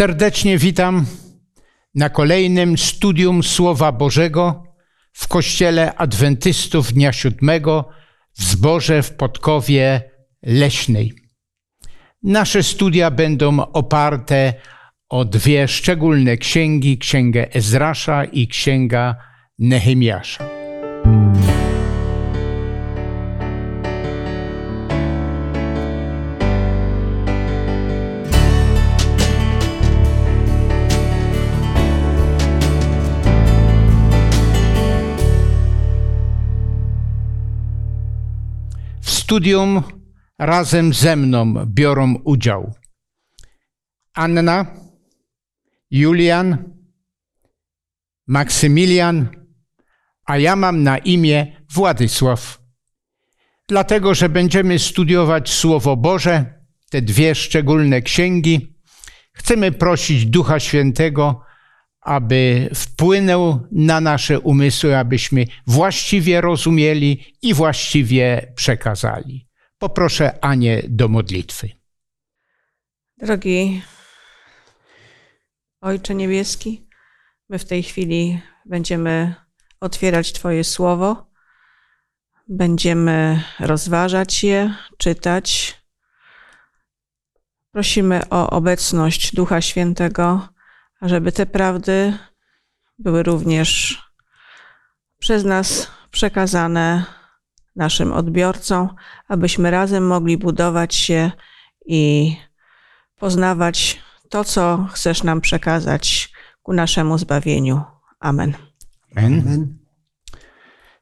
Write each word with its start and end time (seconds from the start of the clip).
Serdecznie 0.00 0.58
witam 0.58 1.06
na 1.94 2.10
kolejnym 2.10 2.78
studium 2.78 3.42
Słowa 3.42 3.92
Bożego 3.92 4.64
w 5.12 5.28
Kościele 5.28 5.94
Adwentystów 5.94 6.92
Dnia 6.92 7.12
Siódmego 7.12 7.88
w 8.38 8.42
zborze 8.42 9.02
w 9.02 9.12
Podkowie 9.12 10.02
Leśnej. 10.42 11.12
Nasze 12.22 12.62
studia 12.62 13.10
będą 13.10 13.60
oparte 13.72 14.54
o 15.08 15.24
dwie 15.24 15.68
szczególne 15.68 16.36
księgi, 16.36 16.98
księgę 16.98 17.54
Ezrasza 17.54 18.24
i 18.24 18.48
księga 18.48 19.16
Nehemiasza. 19.58 20.49
Studium 39.30 39.82
razem 40.38 40.94
ze 40.94 41.16
mną 41.16 41.54
biorą 41.66 42.14
udział 42.24 42.74
Anna, 44.14 44.66
Julian, 45.90 46.74
Maksymilian, 48.26 49.28
a 50.26 50.38
ja 50.38 50.56
mam 50.56 50.82
na 50.82 50.98
imię 50.98 51.56
Władysław. 51.74 52.58
Dlatego, 53.68 54.14
że 54.14 54.28
będziemy 54.28 54.78
studiować 54.78 55.50
Słowo 55.50 55.96
Boże, 55.96 56.64
te 56.90 57.02
dwie 57.02 57.34
szczególne 57.34 58.02
księgi, 58.02 58.76
chcemy 59.32 59.72
prosić 59.72 60.26
Ducha 60.26 60.60
Świętego, 60.60 61.40
aby 62.00 62.70
wpłynął 62.74 63.66
na 63.72 64.00
nasze 64.00 64.40
umysły, 64.40 64.96
abyśmy 64.96 65.44
właściwie 65.66 66.40
rozumieli 66.40 67.34
i 67.42 67.54
właściwie 67.54 68.52
przekazali. 68.56 69.46
Poproszę 69.78 70.44
Anię 70.44 70.82
do 70.88 71.08
modlitwy. 71.08 71.68
Drogi 73.18 73.82
Ojcze 75.80 76.14
Niebieski, 76.14 76.88
my 77.48 77.58
w 77.58 77.64
tej 77.64 77.82
chwili 77.82 78.40
będziemy 78.66 79.34
otwierać 79.80 80.32
Twoje 80.32 80.64
słowo, 80.64 81.30
będziemy 82.48 83.42
rozważać 83.60 84.44
je, 84.44 84.74
czytać. 84.98 85.76
Prosimy 87.72 88.28
o 88.28 88.50
obecność 88.50 89.34
Ducha 89.34 89.60
Świętego, 89.60 90.48
ażeby 91.00 91.32
te 91.32 91.46
prawdy 91.46 92.18
były 92.98 93.22
również 93.22 93.98
przez 95.18 95.44
nas 95.44 95.90
przekazane 96.10 97.04
naszym 97.76 98.12
odbiorcom, 98.12 98.94
abyśmy 99.28 99.70
razem 99.70 100.06
mogli 100.06 100.38
budować 100.38 100.94
się 100.94 101.30
i 101.86 102.36
poznawać 103.16 104.00
to, 104.28 104.44
co 104.44 104.86
chcesz 104.92 105.22
nam 105.22 105.40
przekazać 105.40 106.32
ku 106.62 106.72
naszemu 106.72 107.18
zbawieniu. 107.18 107.82
Amen. 108.20 108.54
Amen. 109.16 109.40
Amen. 109.40 109.78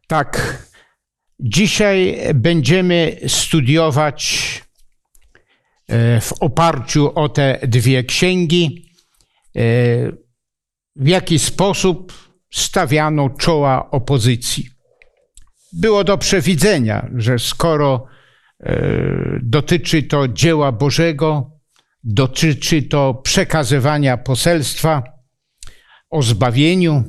Tak, 0.06 0.62
dzisiaj 1.41 2.19
będziemy 2.34 3.16
studiować 3.26 4.22
e, 5.88 6.20
w 6.20 6.32
oparciu 6.41 7.12
o 7.14 7.28
te 7.28 7.58
dwie 7.62 8.04
księgi, 8.04 8.88
w 10.96 11.08
jaki 11.08 11.38
sposób 11.38 12.12
stawiano 12.52 13.30
czoła 13.30 13.90
opozycji. 13.90 14.68
Było 15.72 16.04
do 16.04 16.18
przewidzenia, 16.18 17.10
że 17.16 17.38
skoro 17.38 18.06
e, 18.60 19.38
dotyczy 19.42 20.02
to 20.02 20.28
dzieła 20.28 20.72
Bożego, 20.72 21.50
dotyczy 22.04 22.82
to 22.82 23.14
przekazywania 23.14 24.16
poselstwa 24.16 25.02
o 26.10 26.22
zbawieniu 26.22 27.04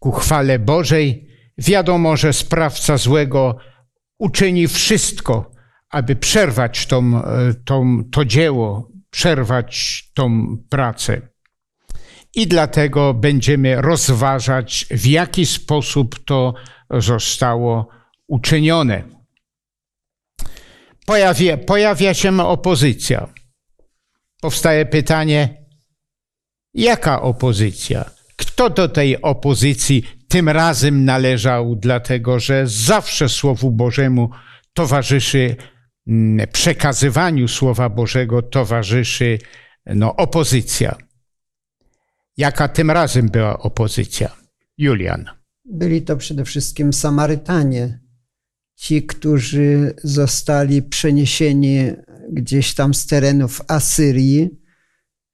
ku 0.00 0.12
chwale 0.12 0.58
Bożej, 0.58 1.28
wiadomo, 1.58 2.16
że 2.16 2.32
sprawca 2.32 2.96
złego 2.96 3.56
uczyni 4.18 4.68
wszystko, 4.68 5.50
aby 5.90 6.16
przerwać 6.16 6.86
tą, 6.86 7.22
tą, 7.64 8.04
to 8.12 8.24
dzieło, 8.24 8.90
przerwać 9.10 10.04
tą 10.14 10.56
pracę. 10.68 11.29
I 12.34 12.46
dlatego 12.46 13.14
będziemy 13.14 13.82
rozważać, 13.82 14.86
w 14.90 15.06
jaki 15.06 15.46
sposób 15.46 16.24
to 16.24 16.54
zostało 16.90 17.88
uczynione. 18.26 19.02
Pojawia, 21.06 21.56
pojawia 21.56 22.14
się 22.14 22.40
opozycja. 22.40 23.28
Powstaje 24.40 24.86
pytanie, 24.86 25.66
jaka 26.74 27.22
opozycja? 27.22 28.10
Kto 28.36 28.70
do 28.70 28.88
tej 28.88 29.22
opozycji 29.22 30.02
tym 30.28 30.48
razem 30.48 31.04
należał, 31.04 31.76
dlatego 31.76 32.40
że 32.40 32.66
zawsze 32.66 33.28
Słowu 33.28 33.70
Bożemu 33.70 34.30
towarzyszy, 34.72 35.56
mm, 36.06 36.48
przekazywaniu 36.48 37.48
Słowa 37.48 37.88
Bożego 37.88 38.42
towarzyszy 38.42 39.38
no, 39.86 40.16
opozycja. 40.16 41.09
Jaka 42.40 42.68
tym 42.68 42.90
razem 42.90 43.28
była 43.28 43.58
opozycja? 43.58 44.36
Julian. 44.78 45.24
Byli 45.64 46.02
to 46.02 46.16
przede 46.16 46.44
wszystkim 46.44 46.92
Samarytanie, 46.92 48.00
ci, 48.76 49.02
którzy 49.02 49.94
zostali 50.04 50.82
przeniesieni 50.82 51.78
gdzieś 52.32 52.74
tam 52.74 52.94
z 52.94 53.06
terenów 53.06 53.62
Asyrii 53.68 54.50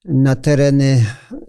na 0.04 0.36
tereny 0.36 1.04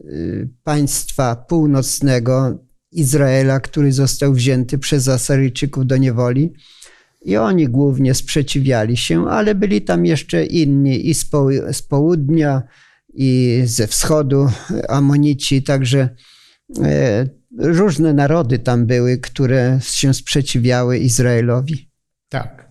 y, 0.06 0.50
państwa 0.64 1.36
północnego 1.36 2.64
Izraela, 2.92 3.60
który 3.60 3.92
został 3.92 4.34
wzięty 4.34 4.78
przez 4.78 5.08
Asyryjczyków 5.08 5.88
do 5.88 5.98
niewoli. 5.98 6.54
I 7.22 7.38
oni 7.38 7.68
głównie 7.68 8.14
sprzeciwiali 8.14 8.98
się, 8.98 9.28
ale 9.30 9.56
byli 9.56 9.82
tam 9.82 10.06
jeszcze 10.06 10.46
inni 10.46 11.10
i 11.10 11.14
z, 11.14 11.32
poł- 11.32 11.74
z 11.74 11.82
południa, 11.82 12.64
i 13.18 13.62
ze 13.66 13.88
wschodu 13.88 14.52
Amonici, 14.90 15.64
także 15.64 16.10
e, 16.84 17.28
różne 17.60 18.14
narody 18.14 18.60
tam 18.60 18.86
były, 18.86 19.18
które 19.18 19.80
się 19.84 20.14
sprzeciwiały 20.14 20.98
Izraelowi. 20.98 21.90
Tak. 22.30 22.68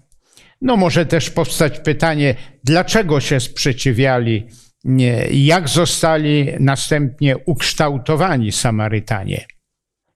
No 0.61 0.77
może 0.77 1.07
też 1.07 1.31
powstać 1.31 1.79
pytanie, 1.79 2.35
dlaczego 2.65 3.21
się 3.21 3.41
sprzeciwiali, 3.41 4.47
jak 5.31 5.69
zostali 5.69 6.49
następnie 6.61 7.39
ukształtowani 7.39 8.53
Samarytanie. 8.53 9.47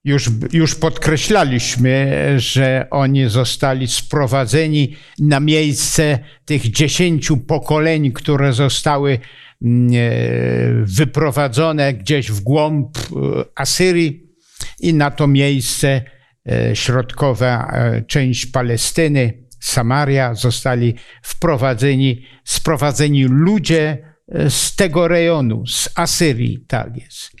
Już, 0.03 0.29
już 0.53 0.75
podkreślaliśmy, 0.75 2.17
że 2.37 2.87
oni 2.91 3.29
zostali 3.29 3.87
sprowadzeni 3.87 4.95
na 5.19 5.39
miejsce 5.39 6.19
tych 6.45 6.71
dziesięciu 6.71 7.37
pokoleń, 7.37 8.11
które 8.11 8.53
zostały 8.53 9.19
wyprowadzone 10.83 11.93
gdzieś 11.93 12.31
w 12.31 12.39
głąb 12.39 12.97
e, 12.97 13.01
Asyrii 13.55 14.23
i 14.79 14.93
na 14.93 15.11
to 15.11 15.27
miejsce 15.27 16.01
e, 16.51 16.75
środkowa 16.75 17.71
e, 17.73 18.01
część 18.01 18.45
Palestyny, 18.45 19.43
Samaria, 19.59 20.33
zostali 20.33 20.95
wprowadzeni, 21.23 22.25
sprowadzeni 22.43 23.23
ludzie 23.23 24.11
z 24.49 24.75
tego 24.75 25.07
rejonu, 25.07 25.67
z 25.67 25.89
Asyrii, 25.95 26.65
tak 26.67 26.97
jest. 26.97 27.31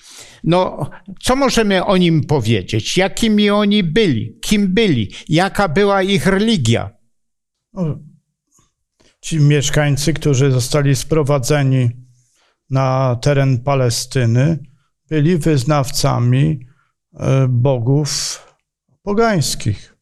No, 0.43 0.89
co 1.21 1.35
możemy 1.35 1.85
o 1.85 1.97
nim 1.97 2.23
powiedzieć? 2.23 2.97
Jakimi 2.97 3.49
oni 3.49 3.83
byli? 3.83 4.37
Kim 4.41 4.73
byli? 4.73 5.11
Jaka 5.29 5.67
była 5.67 6.03
ich 6.03 6.25
religia? 6.25 6.89
No, 7.73 7.99
Ci 9.21 9.39
mieszkańcy, 9.39 10.13
którzy 10.13 10.51
zostali 10.51 10.95
sprowadzeni 10.95 12.00
na 12.71 13.15
teren 13.21 13.63
Palestyny, 13.63 14.59
byli 15.09 15.37
wyznawcami 15.37 16.59
e, 17.19 17.47
bogów 17.47 18.41
pogańskich. 19.03 19.95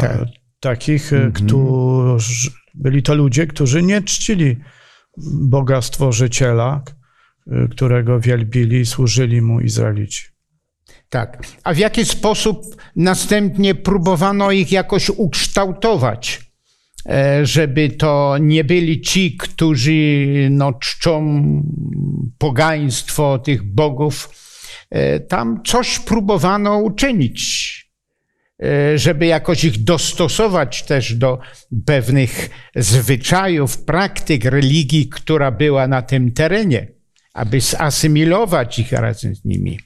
Tak. 0.00 0.18
Takich, 0.60 1.12
e, 1.12 1.16
Mhm. 1.16 1.32
którzy 1.32 2.50
byli 2.74 3.02
to 3.02 3.14
ludzie, 3.14 3.46
którzy 3.46 3.82
nie 3.82 4.02
czcili 4.02 4.56
Boga 5.40 5.82
Stworzyciela, 5.82 6.82
e, 7.50 7.68
którego 7.68 8.20
wielbili 8.20 8.80
i 8.80 8.86
służyli 8.86 9.42
mu 9.42 9.60
Izraelici. 9.60 10.24
Tak. 11.08 11.42
A 11.64 11.74
w 11.74 11.78
jaki 11.78 12.04
sposób 12.04 12.76
następnie 12.96 13.74
próbowano 13.74 14.50
ich 14.52 14.72
jakoś 14.72 15.10
ukształtować? 15.10 16.47
E, 17.08 17.46
żeby 17.46 17.88
to 17.88 18.36
nie 18.40 18.64
byli 18.64 19.00
ci, 19.00 19.36
którzy 19.36 19.92
no, 20.50 20.72
czczą 20.72 21.42
pogaństwo 22.38 23.38
tych 23.38 23.62
bogów. 23.62 24.30
E, 24.90 25.20
tam 25.20 25.60
coś 25.66 25.98
próbowano 25.98 26.78
uczynić, 26.78 27.40
e, 28.62 28.98
żeby 28.98 29.26
jakoś 29.26 29.64
ich 29.64 29.84
dostosować 29.84 30.82
też 30.82 31.14
do 31.14 31.38
pewnych 31.86 32.50
zwyczajów, 32.76 33.84
praktyk 33.84 34.44
religii, 34.44 35.08
która 35.08 35.50
była 35.50 35.88
na 35.88 36.02
tym 36.02 36.32
terenie, 36.32 36.88
aby 37.34 37.60
zasymilować 37.60 38.78
ich 38.78 38.92
razem 38.92 39.34
z 39.34 39.44
nimi. 39.44 39.78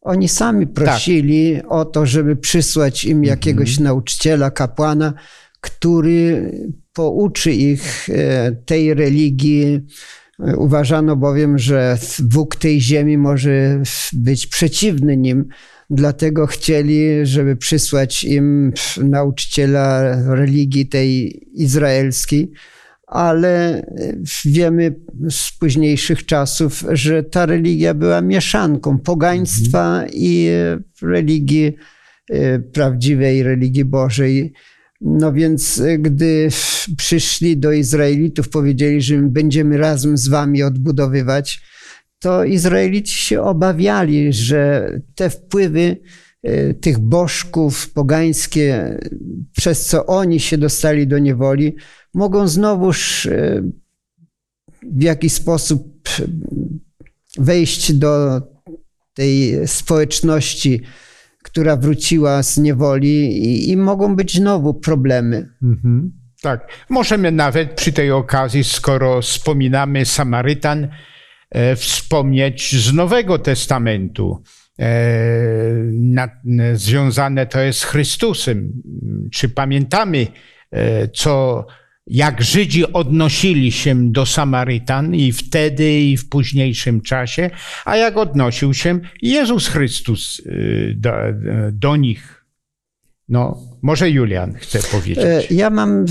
Oni 0.00 0.28
sami 0.28 0.66
prosili 0.66 1.56
tak. 1.56 1.72
o 1.72 1.84
to, 1.84 2.06
żeby 2.06 2.36
przysłać 2.36 3.04
im 3.04 3.24
jakiegoś 3.24 3.68
mhm. 3.68 3.84
nauczyciela, 3.84 4.50
kapłana, 4.50 5.12
który 5.66 6.52
pouczy 6.92 7.52
ich 7.52 8.08
e, 8.10 8.52
tej 8.52 8.94
religii. 8.94 9.80
Uważano 10.56 11.16
bowiem, 11.16 11.58
że 11.58 11.98
Bóg 12.22 12.56
tej 12.56 12.80
ziemi 12.80 13.18
może 13.18 13.82
być 14.12 14.46
przeciwny 14.46 15.16
nim, 15.16 15.48
dlatego 15.90 16.46
chcieli, 16.46 17.26
żeby 17.26 17.56
przysłać 17.56 18.24
im 18.24 18.72
nauczyciela 18.96 20.16
religii 20.34 20.88
tej 20.88 21.40
izraelskiej 21.62 22.52
ale 23.06 23.86
wiemy 24.44 24.94
z 25.30 25.52
późniejszych 25.58 26.26
czasów, 26.26 26.84
że 26.92 27.22
ta 27.22 27.46
religia 27.46 27.94
była 27.94 28.20
mieszanką 28.20 28.98
pogaństwa 28.98 29.94
mhm. 29.94 30.10
i 30.12 30.48
religii 31.02 31.76
e, 32.30 32.58
prawdziwej, 32.58 33.42
religii 33.42 33.84
Bożej. 33.84 34.52
No 35.00 35.32
więc, 35.32 35.80
e, 35.80 35.98
gdy 35.98 36.48
przyszli 36.96 37.56
do 37.56 37.72
Izraelitów, 37.72 38.48
powiedzieli, 38.48 39.02
że 39.02 39.16
będziemy 39.16 39.78
razem 39.78 40.16
z 40.16 40.28
wami 40.28 40.62
odbudowywać, 40.62 41.60
to 42.18 42.44
Izraelici 42.44 43.14
się 43.14 43.42
obawiali, 43.42 44.32
że 44.32 44.90
te 45.14 45.30
wpływy 45.30 45.96
e, 46.42 46.74
tych 46.74 46.98
bożków 46.98 47.92
pogańskie, 47.92 48.98
przez 49.56 49.86
co 49.86 50.06
oni 50.06 50.40
się 50.40 50.58
dostali 50.58 51.06
do 51.06 51.18
niewoli, 51.18 51.76
mogą 52.14 52.48
znowuż 52.48 53.26
e, 53.26 53.62
w 54.82 55.02
jakiś 55.02 55.32
sposób 55.32 56.08
wejść 57.38 57.92
do 57.92 58.42
tej 59.14 59.54
społeczności, 59.66 60.82
która 61.46 61.76
wróciła 61.76 62.42
z 62.42 62.56
niewoli 62.58 63.44
i, 63.44 63.70
i 63.70 63.76
mogą 63.76 64.16
być 64.16 64.36
znowu 64.36 64.74
problemy. 64.74 65.48
Mhm. 65.62 66.12
Tak. 66.42 66.68
Możemy 66.88 67.32
nawet 67.32 67.72
przy 67.72 67.92
tej 67.92 68.10
okazji, 68.10 68.64
skoro 68.64 69.22
wspominamy 69.22 70.04
Samarytan, 70.04 70.88
e, 71.50 71.76
wspomnieć 71.76 72.76
z 72.76 72.92
Nowego 72.92 73.38
Testamentu. 73.38 74.42
E, 74.78 74.90
na, 75.92 76.28
związane 76.74 77.46
to 77.46 77.60
jest 77.60 77.78
z 77.78 77.84
Chrystusem. 77.84 78.82
Czy 79.32 79.48
pamiętamy, 79.48 80.26
e, 80.72 81.08
co 81.08 81.66
jak 82.06 82.42
Żydzi 82.42 82.92
odnosili 82.92 83.72
się 83.72 84.12
do 84.12 84.26
Samarytan 84.26 85.14
i 85.14 85.32
wtedy, 85.32 86.00
i 86.00 86.16
w 86.16 86.28
późniejszym 86.28 87.00
czasie, 87.00 87.50
a 87.84 87.96
jak 87.96 88.16
odnosił 88.16 88.74
się 88.74 89.00
Jezus 89.22 89.68
Chrystus 89.68 90.40
y, 90.40 90.94
do, 90.96 91.10
do 91.72 91.96
nich. 91.96 92.44
No, 93.28 93.58
może 93.82 94.10
Julian 94.10 94.54
chce 94.54 94.78
powiedzieć. 94.90 95.24
E, 95.24 95.42
ja 95.50 95.70
mam 95.70 96.04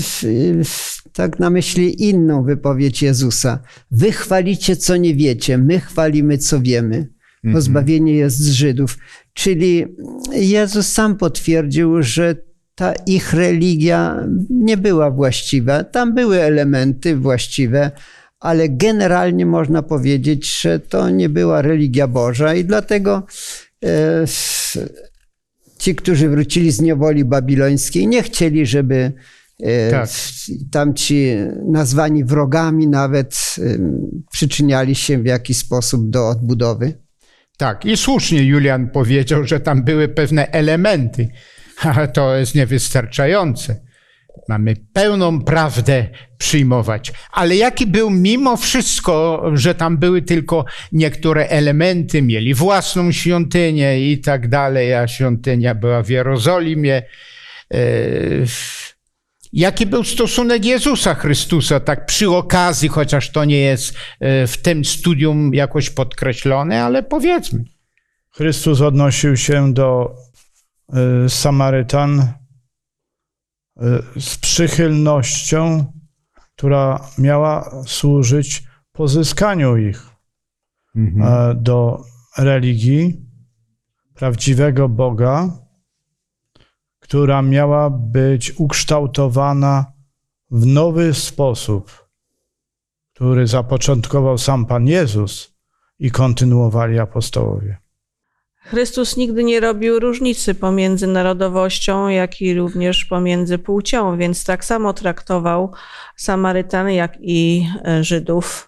tak 1.12 1.38
na 1.38 1.50
myśli 1.50 2.02
inną 2.08 2.44
wypowiedź 2.44 3.02
Jezusa. 3.02 3.62
Wy 3.90 4.12
chwalicie, 4.12 4.76
co 4.76 4.96
nie 4.96 5.14
wiecie, 5.14 5.58
my 5.58 5.80
chwalimy, 5.80 6.38
co 6.38 6.60
wiemy. 6.60 6.96
Mhm. 6.96 7.54
Pozbawienie 7.54 8.14
jest 8.14 8.38
z 8.38 8.50
Żydów. 8.50 8.98
Czyli 9.32 9.84
Jezus 10.32 10.92
sam 10.92 11.16
potwierdził, 11.16 12.02
że 12.02 12.36
ta 12.76 12.92
ich 13.06 13.32
religia 13.32 14.26
nie 14.50 14.76
była 14.76 15.10
właściwa. 15.10 15.84
Tam 15.84 16.14
były 16.14 16.42
elementy 16.42 17.16
właściwe, 17.16 17.90
ale 18.40 18.68
generalnie 18.68 19.46
można 19.46 19.82
powiedzieć, 19.82 20.60
że 20.60 20.80
to 20.80 21.10
nie 21.10 21.28
była 21.28 21.62
religia 21.62 22.08
Boża 22.08 22.54
i 22.54 22.64
dlatego 22.64 23.26
e, 23.84 24.24
ci, 25.78 25.94
którzy 25.94 26.28
wrócili 26.28 26.70
z 26.70 26.80
niewoli 26.80 27.24
babilońskiej, 27.24 28.06
nie 28.06 28.22
chcieli, 28.22 28.66
żeby 28.66 29.12
e, 29.62 29.90
tak. 29.90 30.10
tamci 30.70 31.26
nazwani 31.68 32.24
wrogami 32.24 32.88
nawet 32.88 33.56
przyczyniali 34.32 34.94
się 34.94 35.18
w 35.18 35.26
jakiś 35.26 35.58
sposób 35.58 36.10
do 36.10 36.28
odbudowy. 36.28 36.92
Tak, 37.56 37.84
i 37.84 37.96
słusznie 37.96 38.42
Julian 38.42 38.90
powiedział, 38.90 39.44
że 39.44 39.60
tam 39.60 39.84
były 39.84 40.08
pewne 40.08 40.50
elementy 40.50 41.28
ale 41.82 42.08
to 42.08 42.36
jest 42.36 42.54
niewystarczające. 42.54 43.86
Mamy 44.48 44.74
pełną 44.92 45.44
prawdę 45.44 46.06
przyjmować. 46.38 47.12
Ale 47.32 47.56
jaki 47.56 47.86
był 47.86 48.10
mimo 48.10 48.56
wszystko, 48.56 49.42
że 49.54 49.74
tam 49.74 49.98
były 49.98 50.22
tylko 50.22 50.64
niektóre 50.92 51.48
elementy, 51.48 52.22
mieli 52.22 52.54
własną 52.54 53.12
świątynię 53.12 54.12
i 54.12 54.20
tak 54.20 54.48
dalej, 54.48 54.94
a 54.94 55.08
świątynia 55.08 55.74
była 55.74 56.02
w 56.02 56.08
Jerozolimie. 56.08 57.02
E, 57.74 57.78
jaki 59.52 59.86
był 59.86 60.04
stosunek 60.04 60.64
Jezusa 60.64 61.14
Chrystusa, 61.14 61.80
tak 61.80 62.06
przy 62.06 62.30
okazji, 62.30 62.88
chociaż 62.88 63.30
to 63.30 63.44
nie 63.44 63.60
jest 63.60 63.94
e, 64.20 64.46
w 64.46 64.56
tym 64.56 64.84
studium 64.84 65.54
jakoś 65.54 65.90
podkreślone, 65.90 66.84
ale 66.84 67.02
powiedzmy. 67.02 67.64
Chrystus 68.30 68.80
odnosił 68.80 69.36
się 69.36 69.74
do 69.74 70.14
Samarytan 71.28 72.20
y, 72.20 72.32
z 74.20 74.38
przychylnością, 74.38 75.92
która 76.56 77.08
miała 77.18 77.70
służyć 77.86 78.64
pozyskaniu 78.92 79.76
ich 79.76 80.10
mhm. 80.96 81.62
do 81.62 82.04
religii 82.38 83.26
prawdziwego 84.14 84.88
Boga, 84.88 85.50
która 86.98 87.42
miała 87.42 87.90
być 87.90 88.52
ukształtowana 88.56 89.92
w 90.50 90.66
nowy 90.66 91.14
sposób, 91.14 92.08
który 93.14 93.46
zapoczątkował 93.46 94.38
sam 94.38 94.66
Pan 94.66 94.86
Jezus 94.86 95.56
i 95.98 96.10
kontynuowali 96.10 96.98
apostołowie. 96.98 97.76
Chrystus 98.66 99.16
nigdy 99.16 99.44
nie 99.44 99.60
robił 99.60 99.98
różnicy 99.98 100.54
pomiędzy 100.54 101.06
narodowością, 101.06 102.08
jak 102.08 102.40
i 102.42 102.54
również 102.54 103.04
pomiędzy 103.04 103.58
płcią, 103.58 104.18
więc 104.18 104.44
tak 104.44 104.64
samo 104.64 104.92
traktował 104.92 105.72
Samarytan, 106.16 106.90
jak 106.90 107.12
i 107.20 107.68
e, 107.84 108.04
Żydów 108.04 108.66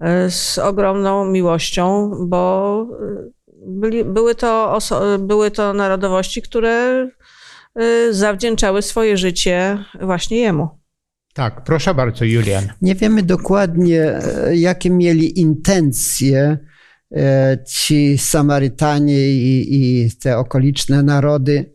e, 0.00 0.30
z 0.30 0.58
ogromną 0.58 1.24
miłością, 1.24 2.10
bo 2.20 2.86
e, 2.90 3.30
byli, 3.66 4.04
były, 4.04 4.34
to 4.34 4.78
były 5.18 5.50
to 5.50 5.72
narodowości, 5.72 6.42
które 6.42 7.08
zawdzięczały 8.10 8.82
swoje 8.82 9.16
życie 9.16 9.84
właśnie 10.00 10.38
Jemu. 10.38 10.68
Tak, 11.34 11.64
proszę 11.64 11.94
bardzo, 11.94 12.24
Julian. 12.24 12.64
Nie 12.82 12.94
wiemy 12.94 13.22
dokładnie, 13.22 14.20
jakie 14.52 14.90
mieli 14.90 15.40
intencje 15.40 16.58
ci 17.66 18.18
Samarytanie 18.18 19.28
i, 19.28 19.66
i 19.70 20.10
te 20.10 20.38
okoliczne 20.38 21.02
narody, 21.02 21.72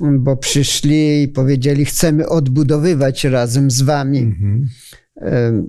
bo 0.00 0.36
przyszli 0.36 1.22
i 1.22 1.28
powiedzieli: 1.28 1.84
Chcemy 1.84 2.28
odbudowywać 2.28 3.24
razem 3.24 3.70
z 3.70 3.82
wami. 3.82 4.18
Mhm. 4.18 4.68
E, 5.20 5.62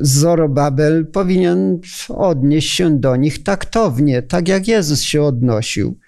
Zorobabel 0.00 1.06
powinien 1.06 1.80
odnieść 2.08 2.70
się 2.70 3.00
do 3.00 3.16
nich 3.16 3.42
taktownie, 3.42 4.22
tak 4.22 4.48
jak 4.48 4.68
Jezus 4.68 5.02
się 5.02 5.22
odnosił, 5.22 5.98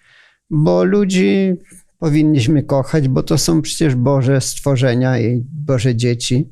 bo 0.50 0.84
ludzi 0.84 1.54
powinniśmy 1.98 2.62
kochać, 2.62 3.08
bo 3.08 3.22
to 3.22 3.38
są 3.38 3.62
przecież 3.62 3.94
Boże 3.94 4.40
stworzenia 4.40 5.18
i 5.18 5.44
Boże 5.66 5.96
dzieci. 5.96 6.50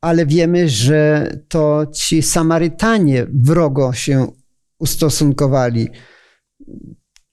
Ale 0.00 0.26
wiemy, 0.26 0.68
że 0.68 1.30
to 1.48 1.86
ci 1.94 2.22
Samarytanie 2.22 3.26
wrogo 3.32 3.92
się 3.92 4.26
ustosunkowali. 4.78 5.88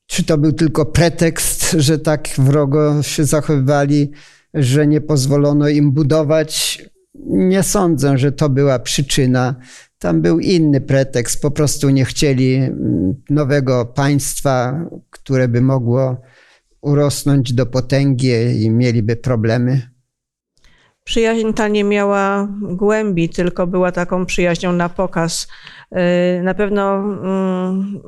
Czy 0.07 0.23
to 0.23 0.37
był 0.37 0.53
tylko 0.53 0.85
pretekst, 0.85 1.71
że 1.71 1.99
tak 1.99 2.27
wrogo 2.37 3.03
się 3.03 3.25
zachowywali, 3.25 4.11
że 4.53 4.87
nie 4.87 5.01
pozwolono 5.01 5.69
im 5.69 5.91
budować? 5.91 6.83
Nie 7.25 7.63
sądzę, 7.63 8.17
że 8.17 8.31
to 8.31 8.49
była 8.49 8.79
przyczyna. 8.79 9.55
Tam 9.99 10.21
był 10.21 10.39
inny 10.39 10.81
pretekst. 10.81 11.41
Po 11.41 11.51
prostu 11.51 11.89
nie 11.89 12.05
chcieli 12.05 12.55
mm, 12.55 13.15
nowego 13.29 13.85
państwa, 13.85 14.85
które 15.09 15.47
by 15.47 15.61
mogło 15.61 16.21
urosnąć 16.81 17.53
do 17.53 17.65
potęgi 17.65 18.63
i 18.63 18.69
mieliby 18.69 19.15
problemy. 19.15 19.92
Przyjaźń 21.03 21.53
ta 21.53 21.67
nie 21.67 21.83
miała 21.83 22.47
głębi, 22.61 23.29
tylko 23.29 23.67
była 23.67 23.91
taką 23.91 24.25
przyjaźnią 24.25 24.71
na 24.71 24.89
pokaz. 24.89 25.47
Y, 26.39 26.43
na 26.43 26.53
pewno 26.53 26.95
mm, 26.95 27.99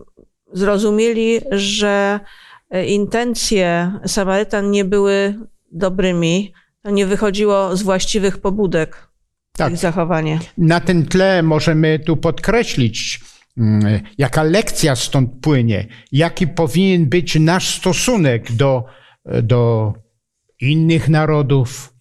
zrozumieli, 0.53 1.39
że 1.51 2.19
intencje 2.87 3.91
Samarytan 4.05 4.71
nie 4.71 4.85
były 4.85 5.35
dobrymi, 5.71 6.53
to 6.81 6.91
nie 6.91 7.05
wychodziło 7.05 7.77
z 7.77 7.83
właściwych 7.83 8.37
pobudek 8.37 9.07
tak. 9.57 9.73
ich 9.73 9.77
zachowanie. 9.77 10.39
Na 10.57 10.79
tym 10.79 11.05
tle 11.05 11.43
możemy 11.43 11.99
tu 11.99 12.17
podkreślić, 12.17 13.21
mm, 13.57 14.01
jaka 14.17 14.43
lekcja 14.43 14.95
stąd 14.95 15.29
płynie, 15.41 15.87
jaki 16.11 16.47
powinien 16.47 17.05
być 17.05 17.35
nasz 17.35 17.77
stosunek 17.77 18.51
do, 18.51 18.83
do 19.43 19.93
innych 20.61 21.09
narodów, 21.09 21.94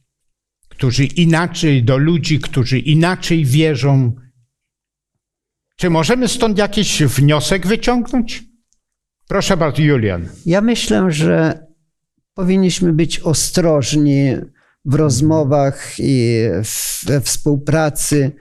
którzy 0.85 1.05
inaczej, 1.05 1.85
do 1.85 1.97
ludzi, 1.97 2.41
którzy 2.41 2.79
inaczej 2.79 3.45
wierzą. 3.45 4.13
Czy 5.77 5.91
możemy 5.91 6.29
stąd 6.29 6.59
jakiś 6.59 7.03
wniosek 7.03 7.67
wyciągnąć? 7.67 8.45
Proszę 9.29 9.57
bardzo, 9.57 9.83
Julian. 9.83 10.29
Ja 10.47 10.61
myślę, 10.61 11.11
że 11.11 11.67
powinniśmy 12.35 12.93
być 12.93 13.21
ostrożni 13.21 14.33
w 14.85 14.95
rozmowach 14.95 15.95
i 15.99 16.45
we 17.07 17.21
współpracy 17.21 18.33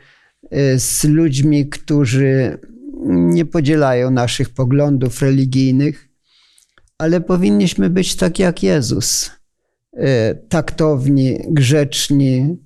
y, 0.43 0.79
z 0.79 1.03
ludźmi, 1.03 1.69
którzy 1.69 2.59
nie 3.07 3.45
podzielają 3.45 4.11
naszych 4.11 4.49
poglądów 4.49 5.21
religijnych, 5.21 6.09
ale 6.97 7.21
powinniśmy 7.21 7.89
być 7.89 8.15
tak 8.15 8.39
jak 8.39 8.63
Jezus. 8.63 9.31
Y, 9.97 10.47
taktowni, 10.49 11.39
grzeczni, 11.49 12.57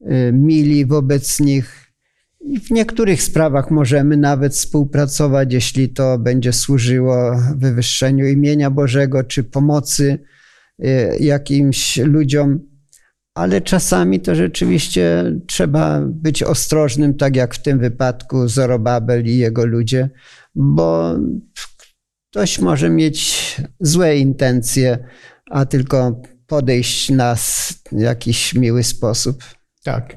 y, 0.00 0.32
mili 0.32 0.86
wobec 0.86 1.40
nich. 1.40 1.92
W 2.64 2.70
niektórych 2.70 3.22
sprawach 3.22 3.70
możemy 3.70 4.16
nawet 4.16 4.52
współpracować, 4.52 5.52
jeśli 5.52 5.88
to 5.88 6.18
będzie 6.18 6.52
służyło 6.52 7.42
wywyższeniu 7.56 8.26
imienia 8.26 8.70
Bożego 8.70 9.24
czy 9.24 9.44
pomocy 9.44 10.18
jakimś 11.20 11.96
ludziom 11.96 12.60
ale 13.34 13.60
czasami 13.60 14.20
to 14.20 14.34
rzeczywiście 14.34 15.24
trzeba 15.46 16.00
być 16.00 16.42
ostrożnym, 16.42 17.14
tak 17.14 17.36
jak 17.36 17.54
w 17.54 17.62
tym 17.62 17.78
wypadku 17.78 18.48
Zorobabel 18.48 19.26
i 19.26 19.36
jego 19.36 19.66
ludzie, 19.66 20.10
bo 20.54 21.14
ktoś 22.30 22.58
może 22.58 22.90
mieć 22.90 23.56
złe 23.80 24.18
intencje, 24.18 24.98
a 25.50 25.66
tylko 25.66 26.22
podejść 26.46 27.10
nas 27.10 27.74
w 27.92 28.00
jakiś 28.00 28.54
miły 28.54 28.82
sposób. 28.82 29.44
Tak. 29.84 30.16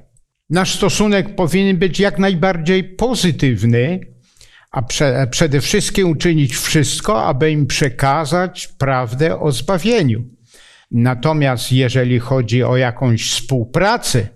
Nasz 0.49 0.75
stosunek 0.75 1.35
powinien 1.35 1.77
być 1.77 1.99
jak 1.99 2.19
najbardziej 2.19 2.83
pozytywny, 2.83 3.99
a 4.71 4.81
prze, 4.81 5.27
przede 5.31 5.61
wszystkim 5.61 6.09
uczynić 6.09 6.55
wszystko, 6.55 7.25
aby 7.25 7.51
im 7.51 7.67
przekazać 7.67 8.67
prawdę 8.67 9.39
o 9.39 9.51
zbawieniu. 9.51 10.23
Natomiast 10.91 11.71
jeżeli 11.71 12.19
chodzi 12.19 12.63
o 12.63 12.77
jakąś 12.77 13.31
współpracę, 13.31 14.27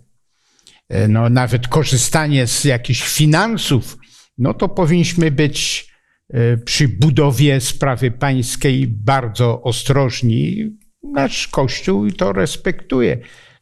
e, 0.89 1.07
no 1.07 1.29
nawet 1.29 1.67
korzystanie 1.67 2.47
z 2.47 2.63
jakichś 2.63 3.01
finansów, 3.01 3.97
no 4.37 4.53
to 4.53 4.69
powinniśmy 4.69 5.31
być 5.31 5.87
e, 6.29 6.57
przy 6.57 6.87
budowie 6.87 7.61
sprawy 7.61 8.11
pańskiej 8.11 8.87
bardzo 8.87 9.61
ostrożni. 9.61 10.71
Nasz 11.03 11.47
Kościół 11.47 12.11
to 12.11 12.33
respektuje, 12.33 13.17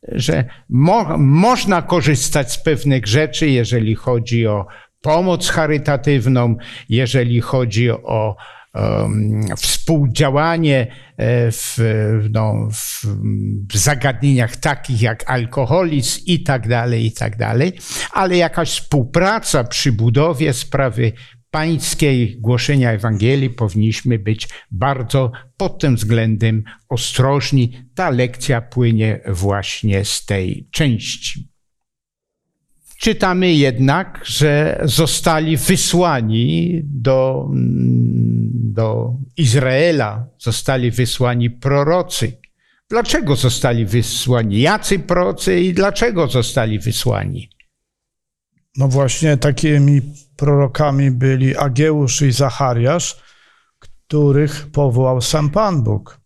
że 0.07 0.45
mo 0.69 1.17
można 1.17 1.81
korzystać 1.81 2.51
z 2.51 2.63
pewnych 2.63 3.07
rzeczy, 3.07 3.49
jeżeli 3.49 3.95
chodzi 3.95 4.47
o 4.47 4.65
pomoc 5.01 5.49
charytatywną, 5.49 6.55
jeżeli 6.89 7.41
chodzi 7.41 7.91
o 7.91 8.35
współdziałanie 9.57 10.87
e, 11.17 11.51
w, 11.51 11.77
no, 12.31 12.69
w, 12.71 13.77
zagadnieniach 13.77 14.55
takich 14.55 15.01
jak 15.01 15.29
alkoholizm 15.29 16.21
i 16.25 16.43
tak 16.43 16.67
dalej, 16.67 17.05
i 17.05 17.11
tak 17.11 17.37
dalej, 17.37 17.73
ale 18.13 18.37
jakaś 18.37 18.69
współpraca 18.69 19.63
przy 19.63 19.91
budowie 19.91 20.53
sprawy 20.53 21.11
pańskiej 21.51 22.37
głoszenia 22.39 22.91
Ewangelii 22.91 23.49
powinniśmy 23.49 24.19
być 24.19 24.47
bardzo 24.71 25.31
pod 25.57 25.79
tym 25.79 25.95
względem 25.95 26.63
ostrożni. 26.89 27.71
Ta 27.95 28.09
lekcja 28.09 28.61
płynie 28.61 29.19
właśnie 29.27 30.05
z 30.05 30.25
tej 30.25 30.67
części. 30.71 31.49
Czytamy 32.99 33.53
jednak, 33.53 34.21
że 34.25 34.81
zostali 34.83 35.57
wysłani 35.57 36.81
do, 36.83 37.49
do 38.53 39.13
Izraela, 39.37 40.27
zostali 40.39 40.91
wysłani 40.91 41.49
prorocy. 41.49 42.31
Dlaczego 42.89 43.35
zostali 43.35 43.85
wysłani? 43.85 44.61
Jacy 44.61 44.99
prorocy 44.99 45.59
i 45.59 45.73
dlaczego 45.73 46.27
zostali 46.27 46.79
wysłani? 46.79 47.49
No 48.77 48.87
właśnie 48.87 49.37
takimi 49.37 50.01
prorokami 50.39 51.11
byli 51.11 51.57
Ageusz 51.57 52.21
i 52.21 52.31
Zachariasz, 52.31 53.23
których 53.79 54.67
powołał 54.71 55.21
sam 55.21 55.49
Pan 55.49 55.83
Bóg. 55.83 56.19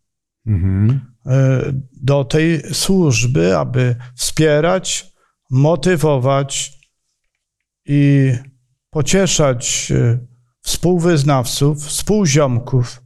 Mhm. 0.46 1.02
E, 1.26 1.62
do 2.02 2.24
tej 2.24 2.74
służby, 2.74 3.58
aby 3.58 3.96
wspierać, 4.16 5.14
motywować 5.50 6.80
i 7.86 8.34
pocieszać 8.90 9.92
e, 9.92 10.20
współwyznawców, 10.62 11.86
współziomków, 11.86 13.02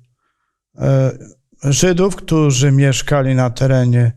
e, 0.76 1.18
Żydów, 1.64 2.16
którzy 2.16 2.72
mieszkali 2.72 3.36
na 3.36 3.50
terenie 3.50 4.12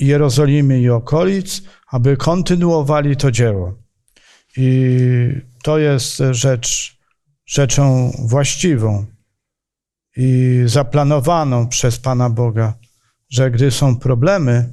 Jerozolimy 0.00 0.80
i 0.80 0.90
okolic, 0.90 1.62
aby 1.90 2.16
kontynuowali 2.16 3.16
to 3.16 3.30
dzieło. 3.30 3.78
I 4.56 4.66
to 5.66 5.78
jest 5.78 6.22
rzecz, 6.30 6.98
rzeczą 7.46 8.12
właściwą 8.18 9.06
i 10.16 10.62
zaplanowaną 10.66 11.68
przez 11.68 11.98
Pana 11.98 12.30
Boga, 12.30 12.74
że 13.30 13.50
gdy 13.50 13.70
są 13.70 13.96
problemy, 13.96 14.72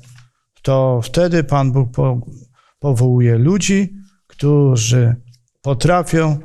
to 0.61 1.01
wtedy 1.03 1.43
Pan 1.43 1.71
Bóg 1.71 1.89
powołuje 2.79 3.37
ludzi, 3.37 3.93
którzy 4.27 5.15
potrafią 5.61 6.37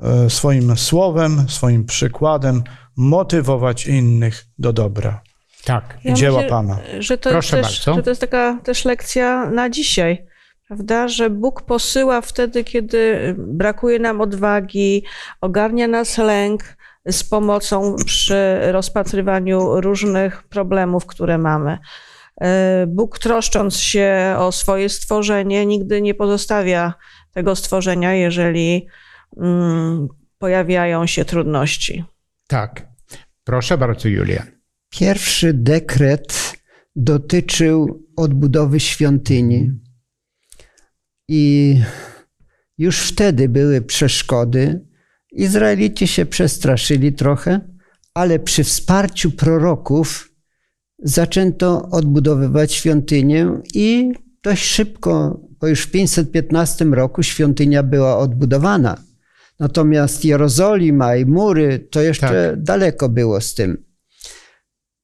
e, 0.00 0.30
swoim 0.30 0.76
słowem, 0.76 1.48
swoim 1.48 1.84
przykładem 1.84 2.62
motywować 2.96 3.86
innych 3.86 4.46
do 4.58 4.72
dobra. 4.72 5.22
Tak. 5.64 5.98
Ja 6.04 6.14
dzieła 6.14 6.36
myślę, 6.36 6.50
Pana. 6.50 6.78
Że 6.98 7.18
to, 7.18 7.30
Proszę 7.30 7.56
też, 7.56 7.66
bardzo. 7.66 7.94
że 7.94 8.02
to 8.02 8.10
jest 8.10 8.20
taka 8.20 8.58
też 8.64 8.84
lekcja 8.84 9.50
na 9.50 9.70
dzisiaj, 9.70 10.26
prawda? 10.70 11.08
Że 11.08 11.30
Bóg 11.30 11.62
posyła 11.62 12.20
wtedy, 12.20 12.64
kiedy 12.64 13.34
brakuje 13.38 13.98
nam 13.98 14.20
odwagi, 14.20 15.04
ogarnia 15.40 15.88
nas 15.88 16.18
lęk 16.18 16.62
z 17.08 17.24
pomocą 17.24 17.96
przy 18.06 18.58
rozpatrywaniu 18.72 19.80
różnych 19.80 20.42
problemów, 20.42 21.06
które 21.06 21.38
mamy. 21.38 21.78
E, 22.40 22.86
Bóg 22.86 23.18
troszcząc 23.18 23.76
się 23.76 24.34
o 24.38 24.52
swoje 24.52 24.88
stworzenie, 24.88 25.66
nigdy 25.66 26.02
nie 26.02 26.14
pozostawia 26.14 26.94
tego 27.32 27.56
stworzenia, 27.56 28.14
jeżeli 28.14 28.86
mm, 29.36 30.08
pojawiają 30.38 31.06
się 31.06 31.24
trudności. 31.24 32.04
Tak. 32.48 32.86
Proszę 33.44 33.78
bardzo, 33.78 34.08
Julia. 34.08 34.42
Pierwszy 34.90 35.52
dekret 35.54 36.56
dotyczył 36.96 38.06
odbudowy 38.16 38.80
świątyni. 38.80 39.70
I 41.32 41.76
już 42.78 43.00
wtedy 43.00 43.48
były 43.48 43.82
przeszkody. 43.82 44.80
Izraelici 45.32 46.06
się 46.06 46.26
przestraszyli 46.26 47.12
trochę, 47.12 47.60
ale 48.14 48.38
przy 48.38 48.64
wsparciu 48.64 49.30
proroków 49.30 50.28
zaczęto 51.02 51.88
odbudowywać 51.90 52.72
świątynię 52.72 53.60
i 53.74 54.12
dość 54.42 54.64
szybko, 54.64 55.40
bo 55.60 55.68
już 55.68 55.82
w 55.82 55.90
515 55.90 56.84
roku 56.84 57.22
świątynia 57.22 57.82
była 57.82 58.18
odbudowana. 58.18 59.02
Natomiast 59.58 60.24
Jerozolima 60.24 61.16
i 61.16 61.26
mury 61.26 61.78
to 61.90 62.02
jeszcze 62.02 62.50
tak. 62.50 62.62
daleko 62.62 63.08
było 63.08 63.40
z 63.40 63.54
tym. 63.54 63.84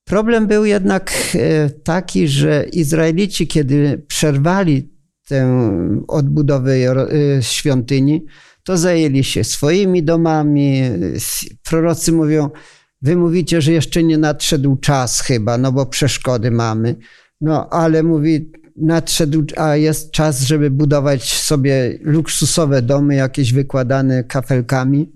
Problem 0.04 0.47
był 0.47 0.64
jednak 0.64 1.12
e, 1.35 1.71
taki, 1.71 2.28
że 2.28 2.64
Izraelici, 2.73 3.47
kiedy 3.47 4.04
przerwali 4.09 4.96
tę 5.28 5.68
odbudowę 6.09 6.73
e, 6.73 7.42
świątyni, 7.42 8.25
to 8.64 8.76
zajęli 8.76 9.25
się 9.25 9.45
swoimi 9.45 10.02
domami. 10.02 10.83
Prorocy 11.62 12.12
mówią, 12.12 12.50
Wy 13.02 13.16
mówicie, 13.16 13.61
że 13.61 13.73
jeszcze 13.73 14.02
nie 14.02 14.18
nadszedł 14.18 14.76
czas 14.76 15.21
chyba, 15.21 15.59
no 15.59 15.73
bo 15.73 15.87
przeszkody 15.87 16.50
mamy. 16.50 16.97
No 17.40 17.68
ale 17.71 18.02
mówi, 18.02 18.52
nadszedł, 18.76 19.45
a 19.56 19.76
jest 19.76 20.11
czas, 20.11 20.40
żeby 20.40 20.71
budować 20.71 21.35
sobie 21.35 21.99
luksusowe 22.02 22.83
domy, 22.83 23.14
jakieś 23.14 23.52
wykładane 23.52 24.25
kafelkami. 24.25 25.12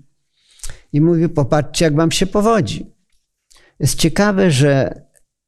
I 0.93 1.01
mówi, 1.01 1.29
popatrzcie, 1.29 1.85
jak 1.85 1.95
wam 1.95 2.11
się 2.11 2.25
powodzi. 2.25 2.85
Jest 3.79 3.95
ciekawe, 3.95 4.51
że 4.51 5.01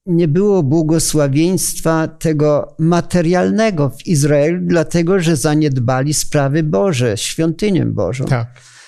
nie 0.05 0.27
było 0.27 0.63
błogosławieństwa 0.63 2.07
tego 2.07 2.75
materialnego 2.79 3.89
w 3.89 4.07
Izraelu, 4.07 4.59
dlatego 4.61 5.19
że 5.19 5.35
zaniedbali 5.35 6.13
sprawy 6.13 6.63
Boże, 6.63 7.17
świątynię 7.17 7.85
Bożą. 7.85 8.25
Tak. 8.25 8.47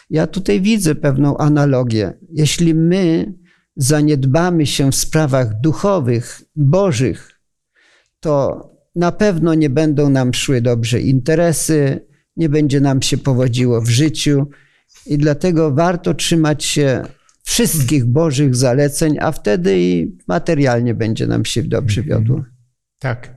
Ja 0.10 0.28
tutaj 0.28 0.62
widzę 0.62 0.96
pewną 0.96 1.38
analogię. 1.38 2.14
Jeśli 2.32 2.76
my 2.76 3.34
zaniedbamy 3.76 4.66
się 4.66 4.92
w 4.92 4.96
sprawach 4.96 5.62
duchowych, 5.62 6.42
bożych, 6.56 7.42
to 8.20 8.62
na 8.96 9.12
pewno 9.12 9.54
nie 9.54 9.70
będą 9.70 10.10
nam 10.10 10.34
szły 10.34 10.62
dobrze 10.62 11.02
interesy, 11.02 12.08
nie 12.38 12.50
będzie 12.50 12.82
nam 12.82 13.02
się 13.02 13.18
powodziło 13.18 13.82
w 13.82 13.90
życiu 13.90 14.48
i 15.06 15.18
dlatego 15.18 15.72
warto 15.72 16.14
trzymać 16.14 16.64
się 16.64 17.04
wszystkich 17.46 18.06
bożych 18.06 18.56
zaleceń, 18.56 19.18
a 19.20 19.32
wtedy 19.32 19.80
i 19.80 20.18
materialnie 20.28 20.94
będzie 20.94 21.28
nam 21.28 21.46
się 21.46 21.64
dobrze 21.64 22.04
wiodło. 22.04 22.44
Tak. 23.00 23.36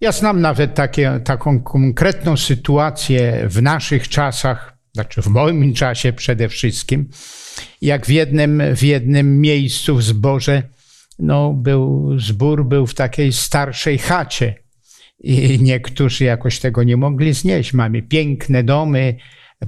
Ja 0.00 0.12
znam 0.12 0.40
nawet 0.40 0.74
takie, 0.74 1.20
taką 1.24 1.60
konkretną 1.60 2.36
sytuację 2.36 3.48
w 3.48 3.62
naszych 3.62 4.08
czasach, 4.08 4.78
znaczy 4.94 5.22
w 5.22 5.26
moim 5.26 5.74
czasie 5.74 6.12
przede 6.12 6.48
wszystkim, 6.48 7.08
jak 7.80 8.06
w 8.06 8.08
jednym, 8.08 8.62
w 8.76 8.82
jednym 8.82 9.40
miejscu 9.40 9.96
w 9.96 10.02
zborze 10.02 10.62
no, 11.18 11.52
był, 11.52 12.18
zbór 12.18 12.64
był 12.64 12.86
w 12.86 12.94
takiej 12.94 13.32
starszej 13.32 13.98
chacie 13.98 14.54
i 15.20 15.58
niektórzy 15.62 16.24
jakoś 16.24 16.58
tego 16.58 16.82
nie 16.82 16.96
mogli 16.96 17.32
znieść. 17.32 17.72
Mamy 17.72 18.02
piękne 18.02 18.64
domy, 18.64 19.16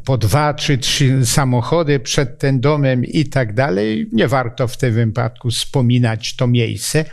po 0.05 0.19
dwa 0.19 0.55
czy 0.55 0.79
trzy 0.79 1.27
samochody 1.27 2.01
przed 2.01 2.39
tym 2.39 2.61
domem 2.61 3.05
i 3.05 3.25
tak 3.25 3.55
dalej. 3.55 4.09
Nie 4.13 4.29
warto 4.29 4.69
w 4.69 4.77
tym 4.77 4.95
wypadku 4.95 5.51
wspominać 5.51 6.37
to 6.37 6.47
miejsce. 6.47 7.05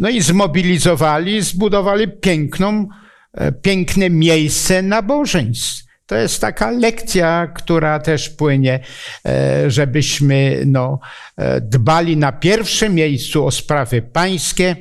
No 0.00 0.08
i 0.08 0.20
zmobilizowali, 0.20 1.42
zbudowali 1.42 2.08
piękną, 2.08 2.88
e, 3.34 3.52
piękne 3.52 4.10
miejsce 4.10 4.82
nabożeństw. 4.82 5.88
To 6.06 6.16
jest 6.16 6.40
taka 6.40 6.70
lekcja, 6.70 7.46
która 7.54 7.98
też 8.00 8.30
płynie, 8.30 8.80
e, 9.26 9.70
żebyśmy 9.70 10.62
no, 10.66 11.00
e, 11.36 11.60
dbali 11.60 12.16
na 12.16 12.32
pierwszym 12.32 12.94
miejscu 12.94 13.46
o 13.46 13.50
sprawy 13.50 14.02
pańskie, 14.02 14.76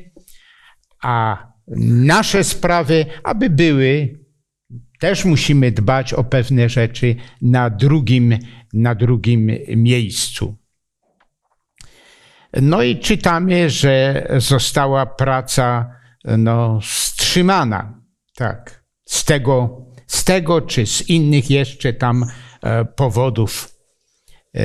a 1.02 1.48
nasze 1.78 2.44
sprawy, 2.44 3.06
aby 3.24 3.50
były 3.50 4.20
też 5.00 5.26
musimy 5.26 5.72
dbać 5.72 6.14
o 6.14 6.24
pewne 6.24 6.70
rzeczy 6.70 7.16
na 7.42 7.70
drugim, 7.70 8.38
na 8.74 8.96
drugim 8.96 9.52
miejscu. 9.76 10.56
No 12.62 12.84
i 12.84 13.00
czytamy, 13.00 13.70
że 13.70 14.28
została 14.38 15.06
praca 15.06 15.92
no, 16.38 16.80
wstrzymana. 16.82 18.02
Tak. 18.36 18.84
Z 19.06 19.26
tego, 19.26 19.86
z 20.08 20.24
tego 20.24 20.62
czy 20.62 20.86
z 20.86 21.10
innych 21.10 21.50
jeszcze 21.50 21.94
tam 21.94 22.26
e, 22.64 22.86
powodów. 22.86 23.70
E, 24.56 24.64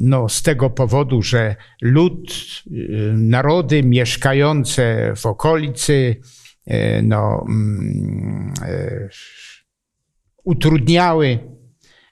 no, 0.00 0.28
z 0.28 0.42
tego 0.42 0.70
powodu, 0.70 1.22
że 1.22 1.56
lud, 1.82 2.30
e, 2.30 2.70
narody 3.12 3.82
mieszkające 3.82 5.12
w 5.16 5.26
okolicy, 5.26 6.20
no, 7.02 7.44
mm, 7.48 8.54
utrudniały, 10.46 11.38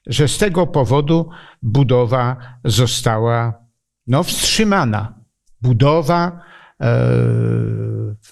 że 0.07 0.29
z 0.29 0.39
tego 0.39 0.67
powodu 0.67 1.31
budowa 1.63 2.37
została 2.65 3.65
no, 4.07 4.23
wstrzymana. 4.23 5.25
Budowa 5.63 6.41
e, 6.81 6.97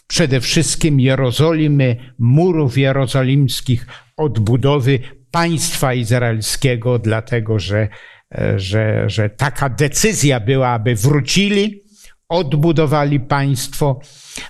przede 0.07 0.41
wszystkim 0.41 1.01
Jerozolimy, 1.01 1.97
murów 2.19 2.79
jerozolimskich, 2.79 3.87
odbudowy 4.17 4.99
państwa 5.31 5.95
izraelskiego, 5.95 6.99
dlatego 6.99 7.59
że, 7.59 7.89
e, 8.35 8.59
że, 8.59 9.11
że 9.11 9.31
taka 9.31 9.69
decyzja 9.69 10.41
była, 10.41 10.69
aby 10.69 10.95
wrócili, 10.95 11.83
odbudowali 12.29 13.21
państwo 13.21 14.01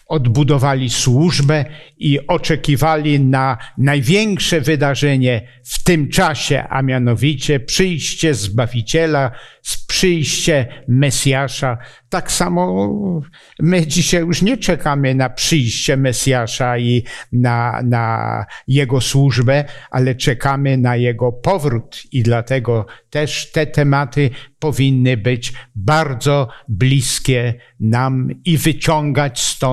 odbudowali 0.07 0.91
służbę 0.91 1.65
i 1.99 2.27
oczekiwali 2.27 3.21
na 3.21 3.59
największe 3.79 4.61
wydarzenie 4.61 5.49
w 5.65 5.83
tym 5.83 6.09
czasie, 6.09 6.65
a 6.69 6.83
mianowicie 6.83 7.61
przyjście 7.61 8.35
Zbawiciela, 8.35 9.31
przyjście 9.89 10.67
Mesjasza. 10.89 11.79
Tak 12.09 12.33
samo 12.33 12.91
my 13.61 13.87
dzisiaj 13.87 14.21
już 14.21 14.43
nie 14.43 14.57
czekamy 14.57 15.15
na 15.15 15.31
przyjście 15.31 15.97
Mesjasza 15.97 16.79
i 16.79 17.05
na, 17.33 17.83
na 17.85 18.47
Jego 18.69 19.01
służbę, 19.01 19.65
ale 19.91 20.15
czekamy 20.15 20.79
na 20.79 20.97
Jego 20.97 21.33
powrót 21.33 22.03
i 22.13 22.23
dlatego 22.23 22.87
też 23.11 23.53
te 23.53 23.67
tematy 23.67 24.31
powinny 24.59 25.17
być 25.17 25.53
bardzo 25.75 26.49
bliskie 26.69 27.55
nam 27.81 28.29
i 28.45 28.59
wyciągać 28.59 29.41
stąd 29.41 29.72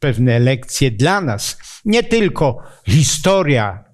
pewne 0.00 0.38
lekcje 0.38 0.90
dla 0.90 1.20
nas. 1.20 1.58
Nie 1.84 2.02
tylko 2.02 2.62
historia, 2.86 3.84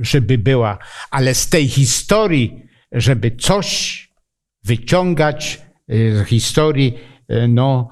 żeby 0.00 0.38
była, 0.38 0.78
ale 1.10 1.34
z 1.34 1.48
tej 1.48 1.68
historii, 1.68 2.62
żeby 2.92 3.30
coś 3.30 4.04
wyciągać 4.64 5.62
y, 5.90 6.24
z 6.24 6.28
historii, 6.28 6.98
y, 7.30 7.48
no, 7.48 7.88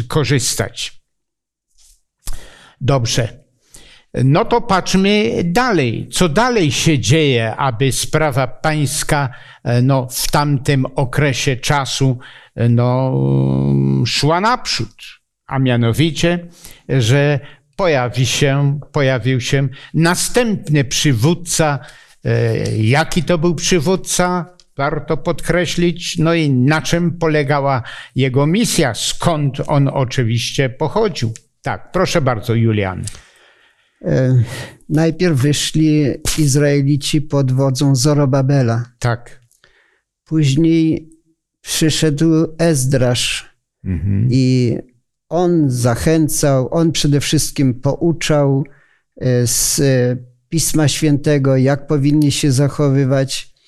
y, 0.00 0.04
korzystać. 0.08 1.02
Dobrze. 2.80 3.44
No 4.14 4.44
to 4.44 4.60
patrzmy 4.60 5.30
dalej. 5.44 6.08
Co 6.12 6.28
dalej 6.28 6.72
się 6.72 6.98
dzieje, 6.98 7.56
aby 7.56 7.92
sprawa 7.92 8.46
pańska 8.46 9.28
no, 9.82 10.08
w 10.10 10.30
tamtym 10.30 10.86
okresie 10.86 11.56
czasu 11.56 12.18
no, 12.56 13.12
szła 14.06 14.40
naprzód? 14.40 15.17
A 15.48 15.58
mianowicie, 15.58 16.48
że 16.88 17.40
pojawi 17.76 18.26
się, 18.26 18.80
pojawił 18.92 19.40
się 19.40 19.68
następny 19.94 20.84
przywódca. 20.84 21.78
Jaki 22.76 23.22
to 23.22 23.38
był 23.38 23.54
przywódca? 23.54 24.58
warto 24.78 25.16
podkreślić, 25.16 26.18
no 26.18 26.34
i 26.34 26.50
na 26.50 26.82
czym 26.82 27.18
polegała 27.18 27.82
jego 28.14 28.46
misja, 28.46 28.94
skąd 28.94 29.56
on 29.66 29.88
oczywiście 29.88 30.70
pochodził. 30.70 31.32
Tak, 31.62 31.92
proszę 31.92 32.20
bardzo, 32.20 32.54
Julian. 32.54 33.04
E, 34.04 34.42
najpierw 34.88 35.36
wyszli 35.36 36.04
Izraelici 36.38 37.22
pod 37.22 37.52
wodzą 37.52 37.94
Zorobabela. 37.94 38.84
Tak. 38.98 39.40
Później 40.24 41.10
przyszedł 41.60 42.54
Ezdrasz 42.58 43.54
mhm. 43.84 44.28
i 44.30 44.76
on 45.28 45.70
zachęcał, 45.70 46.68
on 46.70 46.92
przede 46.92 47.20
wszystkim 47.20 47.74
pouczał 47.74 48.64
e, 49.16 49.46
z 49.46 49.80
Pisma 50.48 50.88
Świętego, 50.88 51.56
jak 51.56 51.86
powinni 51.86 52.32
się 52.32 52.52
zachowywać 52.52 53.58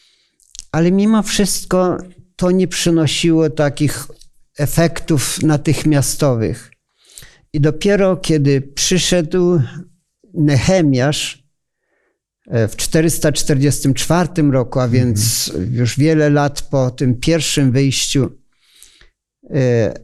ale 0.72 0.92
mimo 0.92 1.22
wszystko 1.22 1.98
to 2.36 2.50
nie 2.50 2.68
przynosiło 2.68 3.50
takich 3.50 4.06
efektów 4.58 5.42
natychmiastowych. 5.42 6.72
I 7.52 7.60
dopiero 7.60 8.16
kiedy 8.16 8.60
przyszedł 8.60 9.60
Nehemiasz 10.34 11.44
e, 12.46 12.68
w 12.68 12.76
444 12.76 14.28
roku, 14.50 14.80
a 14.80 14.88
więc 14.88 15.48
mhm. 15.48 15.74
już 15.74 15.98
wiele 15.98 16.30
lat 16.30 16.62
po 16.62 16.90
tym 16.90 17.20
pierwszym 17.20 17.72
wyjściu, 17.72 18.30
e, 19.50 19.94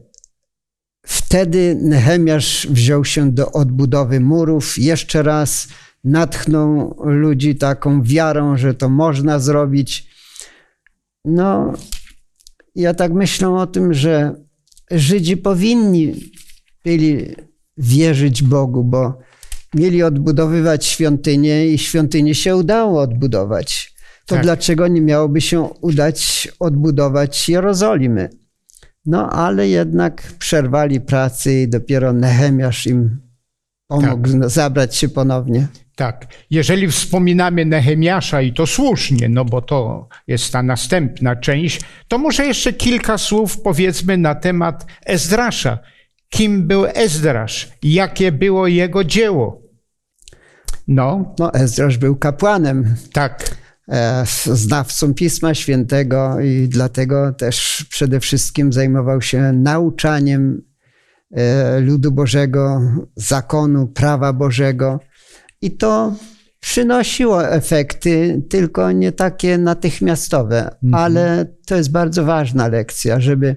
wtedy 1.07 1.77
Nehemiasz 1.81 2.67
wziął 2.69 3.05
się 3.05 3.31
do 3.31 3.51
odbudowy 3.51 4.19
murów. 4.19 4.77
Jeszcze 4.77 5.23
raz 5.23 5.67
natchnął 6.03 6.95
ludzi 7.03 7.55
taką 7.55 8.03
wiarą, 8.03 8.57
że 8.57 8.73
to 8.73 8.89
można 8.89 9.39
zrobić. 9.39 10.09
No, 11.25 11.73
ja 12.75 12.93
tak 12.93 13.13
myślę 13.13 13.49
o 13.49 13.67
tym, 13.67 13.93
że 13.93 14.35
Żydzi 14.91 15.37
powinni 15.37 16.13
byli 16.83 17.35
wierzyć 17.77 18.43
Bogu, 18.43 18.83
bo 18.83 19.19
mieli 19.73 20.03
odbudowywać 20.03 20.85
świątynię 20.85 21.67
i 21.67 21.77
świątynię 21.77 22.35
się 22.35 22.55
udało 22.55 23.01
odbudować. 23.01 23.95
To 24.25 24.35
tak. 24.35 24.43
dlaczego 24.43 24.87
nie 24.87 25.01
miałoby 25.01 25.41
się 25.41 25.61
udać 25.61 26.47
odbudować 26.59 27.49
Jerozolimy? 27.49 28.29
No 29.07 29.29
ale 29.29 29.67
jednak 29.67 30.21
przerwali 30.39 31.01
pracy 31.01 31.53
i 31.53 31.67
dopiero 31.67 32.13
Nehemiasz 32.13 32.87
im 32.87 33.21
pomógł 33.87 34.29
zabrać 34.49 34.95
się 34.95 35.09
ponownie. 35.09 35.67
Tak. 35.95 36.27
Jeżeli 36.49 36.87
wspominamy 36.87 37.65
Nehemiasza 37.65 38.41
i 38.41 38.53
to 38.53 38.67
słusznie, 38.67 39.29
no 39.29 39.45
bo 39.45 39.61
to 39.61 40.07
jest 40.27 40.53
ta 40.53 40.63
następna 40.63 41.35
część, 41.35 41.81
to 42.07 42.17
może 42.17 42.45
jeszcze 42.45 42.73
kilka 42.73 43.17
słów 43.17 43.61
powiedzmy 43.61 44.17
na 44.17 44.35
temat 44.35 44.85
Ezdrasza. 45.05 45.79
Kim 46.29 46.67
był 46.67 46.85
Ezdrasz? 46.85 47.71
Jakie 47.83 48.31
było 48.31 48.67
jego 48.67 49.03
dzieło? 49.03 49.61
No. 50.87 51.35
No, 51.39 51.53
Ezdrasz 51.53 51.97
był 51.97 52.15
kapłanem. 52.15 52.95
Tak. 53.13 53.57
E, 53.91 54.23
znawcą 54.45 55.13
Pisma 55.13 55.53
Świętego 55.53 56.39
i 56.39 56.67
dlatego 56.67 57.33
też 57.33 57.85
przede 57.89 58.19
wszystkim 58.19 58.73
zajmował 58.73 59.21
się 59.21 59.51
nauczaniem 59.53 60.61
e, 61.31 61.79
ludu 61.79 62.11
Bożego, 62.11 62.81
zakonu, 63.15 63.87
prawa 63.87 64.33
Bożego. 64.33 64.99
I 65.61 65.71
to 65.71 66.13
przynosiło 66.59 67.49
efekty, 67.49 68.41
tylko 68.49 68.91
nie 68.91 69.11
takie 69.11 69.57
natychmiastowe, 69.57 70.75
mhm. 70.83 70.93
ale 70.93 71.45
to 71.65 71.75
jest 71.75 71.91
bardzo 71.91 72.25
ważna 72.25 72.67
lekcja, 72.67 73.19
żeby 73.19 73.55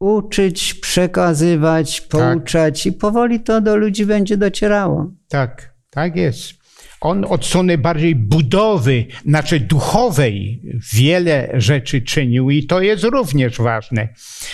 uczyć, 0.00 0.74
przekazywać, 0.74 2.00
pouczać 2.00 2.82
tak. 2.82 2.92
i 2.92 2.96
powoli 2.96 3.40
to 3.40 3.60
do 3.60 3.76
ludzi 3.76 4.06
będzie 4.06 4.36
docierało. 4.36 5.12
Tak, 5.28 5.74
tak 5.90 6.16
jest. 6.16 6.61
On 7.02 7.24
od 7.24 7.46
strony 7.46 7.78
bardziej 7.78 8.14
budowy, 8.14 9.06
znaczy 9.26 9.60
duchowej, 9.60 10.62
wiele 10.92 11.48
rzeczy 11.54 12.02
czynił 12.02 12.50
i 12.50 12.66
to 12.66 12.80
jest 12.80 13.04
również 13.04 13.58
ważne. 13.58 14.08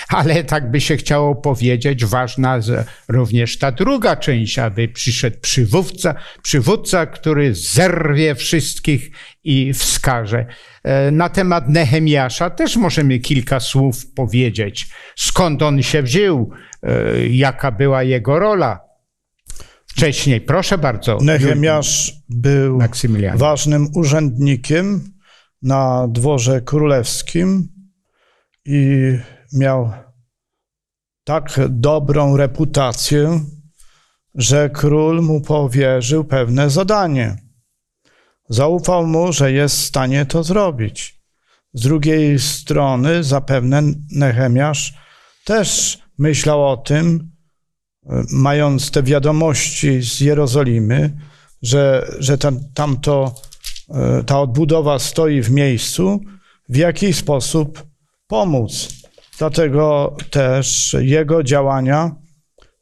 Ale 0.08 0.44
tak 0.44 0.70
by 0.70 0.80
się 0.80 0.96
chciało 0.96 1.34
powiedzieć, 1.34 2.04
ważna 2.04 2.60
również 3.08 3.58
ta 3.58 3.72
druga 3.72 4.16
część, 4.16 4.58
aby 4.58 4.88
przyszedł 4.88 5.40
przywódca, 5.40 6.14
przywódca, 6.42 7.06
który 7.06 7.54
zerwie 7.54 8.34
wszystkich 8.34 9.10
i 9.44 9.72
wskaże. 9.72 10.46
E, 10.84 11.10
na 11.10 11.28
temat 11.28 11.68
Nehemiasza 11.68 12.50
też 12.50 12.76
możemy 12.76 13.18
kilka 13.18 13.60
słów 13.60 14.12
powiedzieć. 14.12 14.86
Skąd 15.16 15.62
on 15.62 15.82
się 15.82 16.02
wziął, 16.02 16.50
e, 16.82 17.26
jaka 17.26 17.72
była 17.72 18.02
jego 18.02 18.38
rola 18.38 18.87
wcześniej. 19.88 20.40
Proszę 20.40 20.78
bardzo. 20.78 21.18
Nehemiasz 21.20 22.12
był 22.28 22.78
ważnym 23.34 23.88
urzędnikiem 23.94 25.12
na 25.62 26.08
dworze 26.08 26.60
królewskim 26.60 27.68
i 28.64 29.12
miał 29.52 29.92
tak 31.24 31.60
dobrą 31.68 32.36
reputację, 32.36 33.40
że 34.34 34.70
król 34.70 35.22
mu 35.22 35.40
powierzył 35.40 36.24
pewne 36.24 36.70
zadanie. 36.70 37.36
Zaufał 38.48 39.06
mu, 39.06 39.32
że 39.32 39.52
jest 39.52 39.76
w 39.76 39.84
stanie 39.84 40.26
to 40.26 40.44
zrobić. 40.44 41.18
Z 41.74 41.82
drugiej 41.82 42.38
strony, 42.38 43.24
zapewne 43.24 43.82
Nehemiasz 44.12 44.94
też 45.44 45.98
myślał 46.18 46.68
o 46.68 46.76
tym, 46.76 47.30
mając 48.32 48.90
te 48.90 49.02
wiadomości 49.02 50.02
z 50.02 50.20
Jerozolimy, 50.20 51.16
że, 51.62 52.12
że 52.18 52.38
tam, 52.38 52.60
tamto, 52.74 53.34
e, 53.90 54.24
ta 54.24 54.40
odbudowa 54.40 54.98
stoi 54.98 55.42
w 55.42 55.50
miejscu, 55.50 56.20
w 56.68 56.76
jaki 56.76 57.12
sposób 57.12 57.86
pomóc. 58.26 58.88
Dlatego 59.38 60.16
też 60.30 60.96
jego 61.00 61.42
działania 61.42 62.14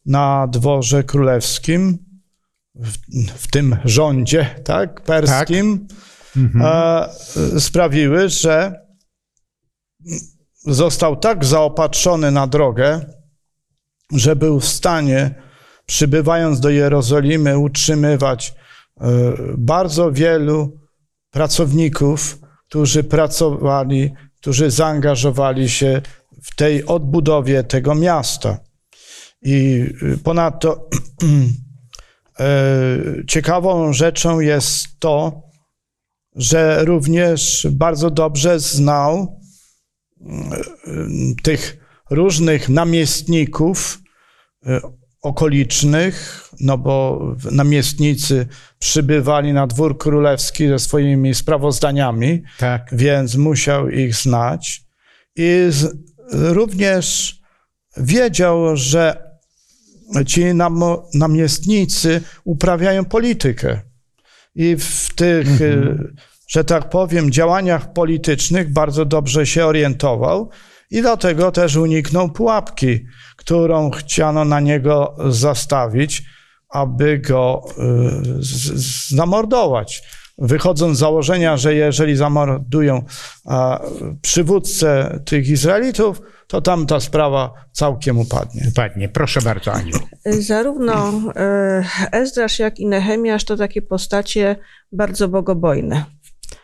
na 0.06 0.46
dworze 0.46 1.04
królewskim, 1.04 1.98
w, 2.74 2.96
w 3.36 3.50
tym 3.50 3.76
rządzie 3.84 4.60
tak, 4.64 5.00
perskim, 5.00 5.86
tak. 5.88 5.96
Mhm. 6.36 6.64
E, 7.56 7.60
sprawiły, 7.60 8.28
że 8.28 8.86
został 10.64 11.16
tak 11.16 11.44
zaopatrzony 11.44 12.30
na 12.30 12.46
drogę, 12.46 13.15
że 14.12 14.36
był 14.36 14.60
w 14.60 14.64
stanie, 14.64 15.34
przybywając 15.86 16.60
do 16.60 16.70
Jerozolimy, 16.70 17.58
utrzymywać 17.58 18.54
e, 19.00 19.04
bardzo 19.58 20.12
wielu 20.12 20.80
pracowników, 21.30 22.38
którzy 22.68 23.04
pracowali, 23.04 24.12
którzy 24.40 24.70
zaangażowali 24.70 25.68
się 25.68 26.02
w 26.42 26.56
tej 26.56 26.86
odbudowie 26.86 27.64
tego 27.64 27.94
miasta. 27.94 28.58
I 29.42 29.84
e, 30.14 30.16
ponadto 30.16 30.88
e, 32.40 32.46
ciekawą 33.26 33.92
rzeczą 33.92 34.40
jest 34.40 34.86
to, 34.98 35.42
że 36.36 36.84
również 36.84 37.66
bardzo 37.70 38.10
dobrze 38.10 38.60
znał 38.60 39.40
tych 41.42 41.85
różnych 42.10 42.68
namiestników 42.68 44.02
e, 44.66 44.80
okolicznych, 45.22 46.44
no 46.60 46.78
bo 46.78 47.26
namiestnicy 47.50 48.46
przybywali 48.78 49.52
na 49.52 49.66
dwór 49.66 49.98
królewski 49.98 50.68
ze 50.68 50.78
swoimi 50.78 51.34
sprawozdaniami, 51.34 52.42
tak. 52.58 52.88
więc 52.92 53.36
musiał 53.36 53.88
ich 53.88 54.14
znać. 54.14 54.82
I 55.36 55.66
z, 55.68 55.96
również 56.32 57.36
wiedział, 57.96 58.76
że 58.76 59.26
ci 60.26 60.44
nam, 60.44 60.80
namiestnicy 61.14 62.20
uprawiają 62.44 63.04
politykę. 63.04 63.80
I 64.54 64.76
w 64.78 65.14
tych, 65.14 65.48
mhm. 65.48 66.16
że 66.48 66.64
tak 66.64 66.90
powiem, 66.90 67.30
działaniach 67.30 67.92
politycznych 67.92 68.72
bardzo 68.72 69.04
dobrze 69.04 69.46
się 69.46 69.66
orientował 69.66 70.50
i 70.90 71.02
dlatego 71.02 71.52
też 71.52 71.76
uniknął 71.76 72.30
pułapki, 72.30 73.06
którą 73.36 73.90
chciano 73.90 74.44
na 74.44 74.60
niego 74.60 75.16
zastawić, 75.28 76.22
aby 76.68 77.18
go 77.18 77.62
y, 77.68 79.16
zamordować. 79.16 80.02
Wychodząc 80.38 80.96
z 80.96 81.00
założenia, 81.00 81.56
że 81.56 81.74
jeżeli 81.74 82.16
zamordują 82.16 83.04
przywódcę 84.22 85.20
tych 85.24 85.48
Izraelitów, 85.48 86.20
to 86.46 86.60
tam 86.60 86.86
ta 86.86 87.00
sprawa 87.00 87.54
całkiem 87.72 88.18
upadnie. 88.18 88.62
Upadnie. 88.68 89.08
Proszę 89.08 89.40
bardzo, 89.40 89.72
Aniu. 89.72 89.94
Zarówno 90.24 91.12
y, 92.10 92.12
Ezdrasz, 92.12 92.58
jak 92.58 92.78
i 92.78 92.86
Nehemiasz 92.86 93.44
to 93.44 93.56
takie 93.56 93.82
postacie 93.82 94.56
bardzo 94.92 95.28
bogobojne. 95.28 96.04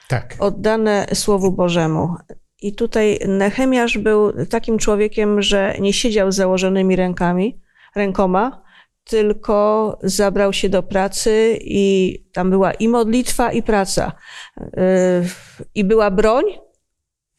Tak. 0.09 0.37
Oddane 0.39 1.07
Słowu 1.15 1.53
Bożemu. 1.53 2.15
I 2.63 2.75
tutaj 2.75 3.19
Nehemiasz 3.29 3.99
był 3.99 4.33
takim 4.47 4.79
człowiekiem, 4.79 5.43
że 5.43 5.75
nie 5.81 5.93
siedział 5.93 6.33
z 6.33 6.37
założonymi 6.37 6.97
rękami, 6.97 7.61
rękoma, 7.95 8.63
tylko 9.05 9.99
zabrał 10.03 10.53
się 10.53 10.69
do 10.69 10.83
pracy 10.83 11.59
i 11.61 12.19
tam 12.33 12.51
była 12.51 12.73
i 12.73 12.89
modlitwa, 12.89 13.53
i 13.53 13.63
praca. 13.63 14.13
Yy, 14.57 14.73
I 15.75 15.85
była 15.85 16.11
broń 16.11 16.45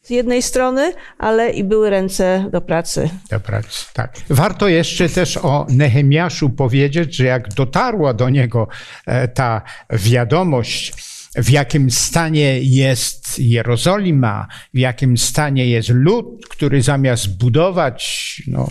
z 0.02 0.10
jednej 0.10 0.42
strony, 0.42 0.92
ale 1.18 1.50
i 1.50 1.64
były 1.64 1.90
ręce 1.90 2.46
do 2.52 2.60
pracy. 2.60 3.10
Do 3.30 3.40
pracy, 3.40 3.86
tak. 3.92 4.16
Warto 4.30 4.68
jeszcze 4.68 5.08
też 5.08 5.36
o 5.36 5.66
Nehemiaszu 5.68 6.50
powiedzieć, 6.50 7.16
że 7.16 7.24
jak 7.24 7.48
dotarła 7.48 8.14
do 8.14 8.28
niego 8.28 8.68
e, 9.06 9.28
ta 9.28 9.62
wiadomość, 9.90 10.92
w 11.36 11.50
jakim 11.50 11.90
stanie 11.90 12.60
jest 12.62 13.38
Jerozolima, 13.38 14.46
w 14.74 14.78
jakim 14.78 15.16
stanie 15.16 15.66
jest 15.66 15.88
lud, 15.88 16.48
który 16.48 16.82
zamiast 16.82 17.38
budować, 17.38 18.42
no, 18.46 18.70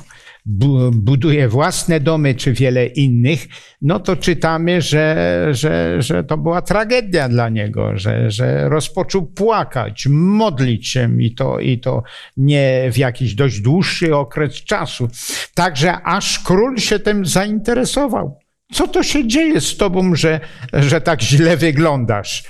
buduje 0.91 1.49
własne 1.49 1.99
domy 1.99 2.36
czy 2.36 2.54
wiele 2.54 2.86
innych, 2.86 3.47
no 3.82 3.99
to 3.99 4.15
czytamy, 4.15 4.82
że, 4.82 5.47
że, 5.52 6.02
że 6.02 6.23
to 6.23 6.38
była 6.38 6.62
tragedia 6.62 7.30
dla 7.30 7.49
niego, 7.49 7.97
że, 7.97 8.32
że 8.32 8.69
rozpoczął 8.69 9.26
płakać, 9.26 10.08
modlić 10.10 10.88
się 10.88 11.21
i 11.21 11.36
to, 11.36 11.60
i 11.60 11.80
to 11.80 12.04
nie 12.38 12.89
w 12.91 12.97
jakiś 12.97 13.36
dość 13.36 13.62
dłuższy 13.62 14.15
okres 14.15 14.63
czasu. 14.63 15.08
Także 15.54 16.02
aż 16.02 16.39
król 16.39 16.78
się 16.78 16.99
tym 16.99 17.26
zainteresował. 17.26 18.42
Co 18.71 18.88
to 18.88 19.04
się 19.04 19.28
dzieje 19.28 19.62
z 19.62 19.78
tobą, 19.78 20.15
że, 20.15 20.39
że 20.73 21.02
tak 21.02 21.21
źle 21.21 21.58
wyglądasz? 21.58 22.43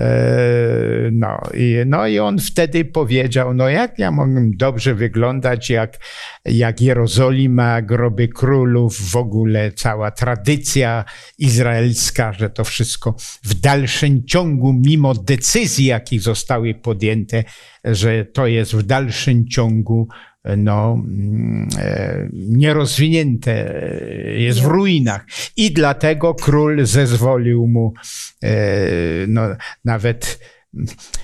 E, 0.00 1.10
no 1.12 1.40
i, 1.54 1.76
no 1.86 2.06
i 2.06 2.18
on 2.18 2.38
wtedy 2.38 2.84
powiedział, 2.84 3.54
no 3.54 3.68
jak 3.68 3.98
ja 3.98 4.10
mogę 4.10 4.50
dobrze 4.54 4.94
wyglądać, 4.94 5.70
jak, 5.70 5.98
jak 6.44 6.80
Jerozolima, 6.80 7.82
groby 7.82 8.28
królów, 8.28 9.10
w 9.10 9.16
ogóle 9.16 9.72
cała 9.72 10.10
tradycja 10.10 11.04
izraelska, 11.38 12.32
że 12.32 12.50
to 12.50 12.64
wszystko 12.64 13.14
w 13.44 13.54
dalszym 13.54 14.24
ciągu, 14.24 14.72
mimo 14.86 15.14
decyzji, 15.14 15.86
jakie 15.86 16.20
zostały 16.20 16.74
podjęte, 16.74 17.44
że 17.84 18.24
to 18.24 18.46
jest 18.46 18.74
w 18.74 18.82
dalszym 18.82 19.48
ciągu 19.48 20.08
no, 20.44 20.92
mm, 20.92 21.68
e, 21.78 22.28
nierozwinięte, 22.32 23.82
e, 23.82 24.40
jest 24.40 24.60
w 24.60 24.64
ruinach. 24.64 25.26
I 25.56 25.72
dlatego 25.72 26.34
król 26.34 26.86
zezwolił 26.86 27.66
mu 27.66 27.92
e, 28.42 28.56
no, 29.28 29.42
nawet, 29.84 30.40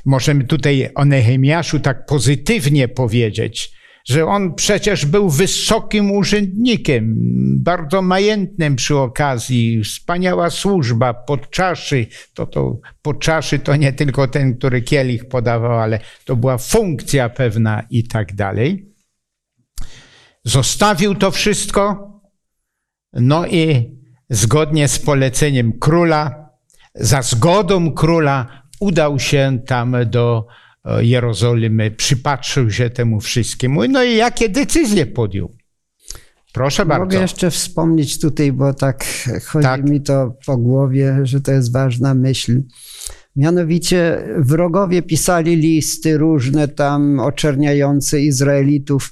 możemy 0.04 0.44
tutaj 0.44 0.90
o 0.94 1.04
Nehemiaszu 1.04 1.80
tak 1.80 2.06
pozytywnie 2.06 2.88
powiedzieć, 2.88 3.76
że 4.08 4.26
on 4.26 4.54
przecież 4.54 5.06
był 5.06 5.30
wysokim 5.30 6.10
urzędnikiem, 6.10 7.14
bardzo 7.62 8.02
majętnym 8.02 8.76
przy 8.76 8.96
okazji, 8.96 9.84
wspaniała 9.84 10.50
służba, 10.50 11.14
podczaszy, 11.14 12.06
to, 12.34 12.46
to 12.46 12.80
podczaszy 13.02 13.58
to 13.58 13.76
nie 13.76 13.92
tylko 13.92 14.28
ten, 14.28 14.56
który 14.56 14.82
kielich 14.82 15.28
podawał, 15.28 15.80
ale 15.80 16.00
to 16.24 16.36
była 16.36 16.58
funkcja 16.58 17.28
pewna 17.28 17.82
i 17.90 18.08
tak 18.08 18.34
dalej. 18.34 18.95
Zostawił 20.46 21.14
to 21.14 21.30
wszystko, 21.30 22.10
no 23.12 23.46
i 23.46 23.96
zgodnie 24.30 24.88
z 24.88 24.98
poleceniem 24.98 25.72
króla, 25.72 26.50
za 26.94 27.22
zgodą 27.22 27.92
króla 27.92 28.62
udał 28.80 29.18
się 29.18 29.58
tam 29.66 29.96
do 30.06 30.46
e, 30.84 31.04
Jerozolimy, 31.04 31.90
przypatrzył 31.90 32.70
się 32.70 32.90
temu 32.90 33.20
wszystkiemu. 33.20 33.88
No 33.88 34.04
i 34.04 34.16
jakie 34.16 34.48
decyzje 34.48 35.06
podjął? 35.06 35.56
Proszę 36.52 36.86
bardzo. 36.86 37.04
Mogę 37.04 37.18
jeszcze 37.18 37.50
wspomnieć 37.50 38.20
tutaj, 38.20 38.52
bo 38.52 38.74
tak 38.74 39.04
chodzi 39.46 39.62
Tak. 39.64 39.88
mi 39.90 40.00
to 40.02 40.34
po 40.46 40.56
głowie, 40.56 41.18
że 41.22 41.40
to 41.40 41.52
jest 41.52 41.72
ważna 41.72 42.14
myśl. 42.14 42.62
Mianowicie 43.36 44.28
wrogowie 44.38 45.02
pisali 45.02 45.56
listy 45.56 46.18
różne 46.18 46.68
tam 46.68 47.20
oczerniające 47.20 48.20
Izraelitów 48.20 49.10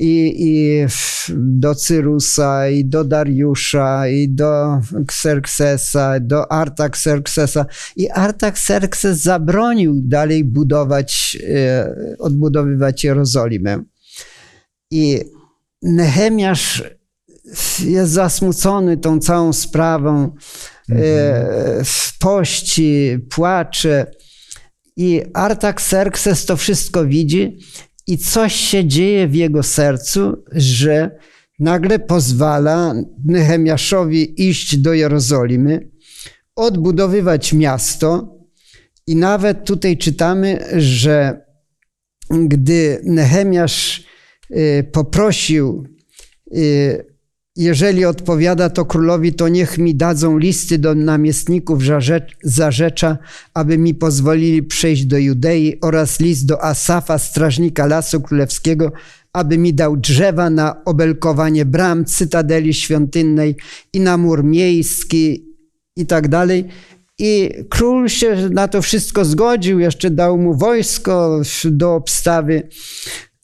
i, 0.00 0.34
i 0.38 0.86
do 1.36 1.74
Cyrusa, 1.74 2.68
i 2.68 2.84
do 2.84 3.04
Dariusza, 3.04 4.08
i 4.08 4.28
do 4.28 4.80
Xerxesa, 5.06 6.20
do 6.20 6.52
Artaxerxesa. 6.52 7.66
I 7.96 8.10
Artaxerxes 8.10 9.18
zabronił 9.18 9.94
dalej 10.04 10.44
budować, 10.44 11.38
e, 11.50 11.94
odbudowywać 12.18 13.04
Jerozolimę. 13.04 13.82
I 14.90 15.20
Nehemiasz 15.82 16.84
jest 17.84 18.12
zasmucony 18.12 18.96
tą 18.96 19.18
całą 19.18 19.52
sprawą, 19.52 20.34
e, 20.90 21.84
w 21.84 22.18
pości, 22.18 23.18
płacze. 23.30 24.06
I 24.96 25.22
Artaxerxes 25.34 26.46
to 26.46 26.56
wszystko 26.56 27.04
widzi 27.04 27.58
i 28.10 28.18
coś 28.18 28.54
się 28.54 28.84
dzieje 28.84 29.28
w 29.28 29.34
jego 29.34 29.62
sercu, 29.62 30.44
że 30.52 31.18
nagle 31.58 31.98
pozwala 31.98 32.94
Nehemiaszowi 33.24 34.48
iść 34.48 34.76
do 34.76 34.94
Jerozolimy, 34.94 35.90
odbudowywać 36.56 37.52
miasto. 37.52 38.36
I 39.06 39.16
nawet 39.16 39.64
tutaj 39.64 39.96
czytamy, 39.96 40.64
że 40.76 41.40
gdy 42.30 43.00
Nehemiasz 43.04 44.04
y, 44.50 44.90
poprosił, 44.92 45.86
y, 46.56 47.09
jeżeli 47.56 48.04
odpowiada 48.04 48.70
to 48.70 48.84
królowi, 48.84 49.32
to 49.32 49.48
niech 49.48 49.78
mi 49.78 49.94
dadzą 49.94 50.38
listy 50.38 50.78
do 50.78 50.94
namiestników 50.94 51.82
Zarze- 51.82 52.26
Zarzecza, 52.42 53.18
aby 53.54 53.78
mi 53.78 53.94
pozwolili 53.94 54.62
przejść 54.62 55.04
do 55.04 55.18
Judei 55.18 55.80
oraz 55.80 56.20
list 56.20 56.46
do 56.46 56.64
Asafa, 56.64 57.18
strażnika 57.18 57.86
Lasu 57.86 58.20
Królewskiego, 58.20 58.92
aby 59.32 59.58
mi 59.58 59.74
dał 59.74 59.96
drzewa 59.96 60.50
na 60.50 60.84
obelkowanie 60.84 61.64
bram, 61.64 62.04
cytadeli 62.04 62.74
świątynnej 62.74 63.56
i 63.92 64.00
na 64.00 64.16
mur 64.16 64.44
miejski 64.44 65.46
i 65.96 66.06
tak 66.06 66.28
dalej. 66.28 66.68
I 67.18 67.50
król 67.68 68.08
się 68.08 68.48
na 68.50 68.68
to 68.68 68.82
wszystko 68.82 69.24
zgodził, 69.24 69.78
jeszcze 69.78 70.10
dał 70.10 70.38
mu 70.38 70.54
wojsko 70.54 71.42
do 71.64 71.94
obstawy. 71.94 72.68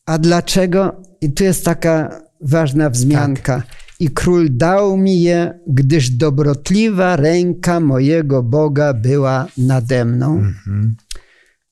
A 0.07 0.19
dlaczego? 0.19 1.03
I 1.21 1.33
tu 1.33 1.45
jest 1.45 1.65
taka 1.65 2.21
ważna 2.41 2.91
wzmianka. 2.91 3.63
I 4.01 4.11
król 4.11 4.49
dał 4.51 4.97
mi 4.97 5.23
je, 5.23 5.59
gdyż 5.67 6.11
dobrotliwa 6.11 7.17
ręka 7.17 7.81
mojego 7.81 8.43
Boga 8.43 8.95
była 8.95 9.47
nade 9.59 10.05
mną. 10.05 10.53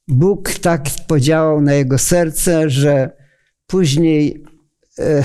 Bóg 0.08 0.50
tak 0.50 0.84
podziałał 1.06 1.60
na 1.60 1.74
jego 1.74 1.98
serce, 1.98 2.70
że 2.70 3.10
później, 3.66 4.42
e, 4.98 5.24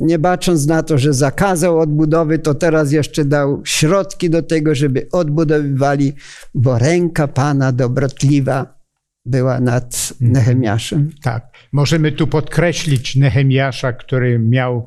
nie 0.00 0.18
bacząc 0.18 0.66
na 0.66 0.82
to, 0.82 0.98
że 0.98 1.14
zakazał 1.14 1.80
odbudowy, 1.80 2.38
to 2.38 2.54
teraz 2.54 2.92
jeszcze 2.92 3.24
dał 3.24 3.62
środki 3.64 4.30
do 4.30 4.42
tego, 4.42 4.74
żeby 4.74 5.08
odbudowywali, 5.12 6.12
bo 6.54 6.78
ręka 6.78 7.28
Pana 7.28 7.72
dobrotliwa 7.72 8.78
była 9.24 9.60
nad 9.60 10.12
Nehemiaszem. 10.20 11.10
Tak. 11.22 11.46
Możemy 11.72 12.12
tu 12.12 12.26
podkreślić 12.26 13.16
Nehemiasza, 13.16 13.92
który 13.92 14.38
miał 14.38 14.86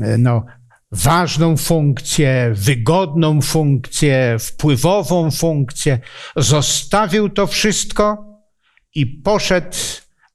e, 0.00 0.18
no, 0.18 0.44
ważną 0.92 1.56
funkcję, 1.56 2.52
wygodną 2.54 3.40
funkcję, 3.42 4.36
wpływową 4.40 5.30
funkcję. 5.30 5.98
Zostawił 6.36 7.28
to 7.28 7.46
wszystko 7.46 8.24
i 8.94 9.06
poszedł, 9.06 9.76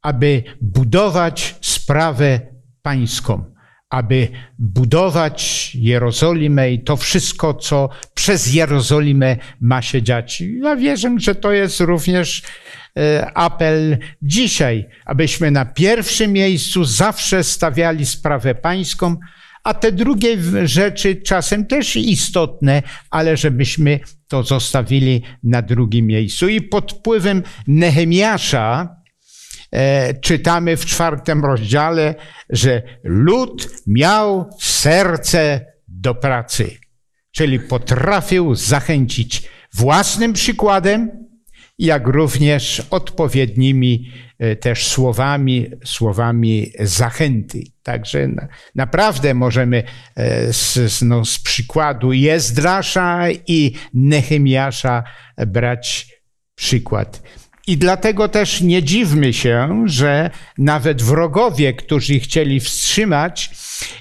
aby 0.02 0.44
budować 0.62 1.56
sprawę 1.62 2.40
pańską, 2.82 3.44
aby 3.90 4.28
budować 4.60 5.72
Jerozolimę 5.76 6.72
i 6.72 6.84
to 6.84 6.98
wszystko, 6.98 7.54
co 7.54 7.90
przez 8.14 8.54
Jerozolimę 8.54 9.38
ma 9.62 9.82
się 9.82 10.02
dziać. 10.02 10.44
Ja 10.62 10.76
wierzę, 10.76 11.16
że 11.20 11.36
to 11.36 11.52
jest 11.52 11.80
również 11.80 12.42
e, 12.98 13.32
apel 13.34 13.98
dzisiaj, 14.22 14.86
abyśmy 15.06 15.52
na 15.52 15.66
pierwszym 15.66 16.34
miejscu 16.34 16.84
zawsze 16.84 17.44
stawiali 17.44 18.06
sprawę 18.06 18.56
pańską, 18.56 19.18
a 19.66 19.74
te 19.74 19.92
drugie 19.92 20.38
rzeczy 20.64 21.16
czasem 21.16 21.66
też 21.66 21.96
istotne, 21.96 22.84
ale 23.10 23.38
żebyśmy 23.38 24.00
to 24.28 24.44
zostawili 24.44 25.22
na 25.44 25.62
drugim 25.62 26.06
miejscu. 26.06 26.48
I 26.48 26.62
pod 26.62 26.92
wpływem 26.92 27.44
Nehemiasza 27.68 28.96
e, 29.72 30.14
czytamy 30.14 30.78
w 30.78 30.86
czwartym 30.86 31.46
rozdziale, 31.46 32.16
że 32.50 32.82
lud 33.04 33.70
miał 33.88 34.50
serce 34.60 35.66
do 35.88 36.16
pracy, 36.16 36.78
czyli 37.32 37.60
potrafił 37.60 38.56
zachęcić 38.56 39.50
własnym 39.74 40.34
przykładem, 40.34 41.26
jak 41.80 42.08
również 42.08 42.82
odpowiednimi 42.90 44.12
też 44.60 44.88
słowami, 44.88 45.70
słowami 45.86 46.72
zachęty. 46.80 47.64
Także 47.84 48.28
na, 48.28 48.48
naprawdę 48.76 49.34
możemy 49.34 49.84
e, 50.16 50.54
z, 50.54 51.02
no, 51.02 51.26
z 51.26 51.40
przykładu 51.40 52.14
Jezdrasza 52.14 53.32
i 53.48 53.74
Nehemiasza 53.94 55.04
brać 55.48 56.08
przykład. 56.56 57.22
I 57.68 57.78
dlatego 57.78 58.30
też 58.30 58.62
nie 58.62 58.84
dziwmy 58.84 59.34
się, 59.34 59.84
że 59.86 60.30
nawet 60.58 61.02
wrogowie, 61.02 61.74
którzy 61.74 62.20
chcieli 62.20 62.60
wstrzymać, 62.60 63.50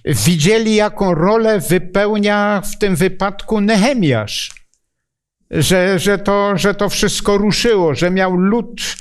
widzieli, 0.04 0.74
jaką 0.74 1.14
rolę 1.14 1.60
wypełnia 1.60 2.62
w 2.72 2.78
tym 2.78 2.96
wypadku 2.96 3.60
Nehemiasz 3.60 4.64
że, 5.50 5.98
że, 5.98 6.18
to, 6.18 6.58
że 6.58 6.74
to 6.74 6.88
wszystko 6.88 7.38
ruszyło, 7.38 7.94
że 7.94 8.10
miał 8.10 8.36
lud 8.36 8.96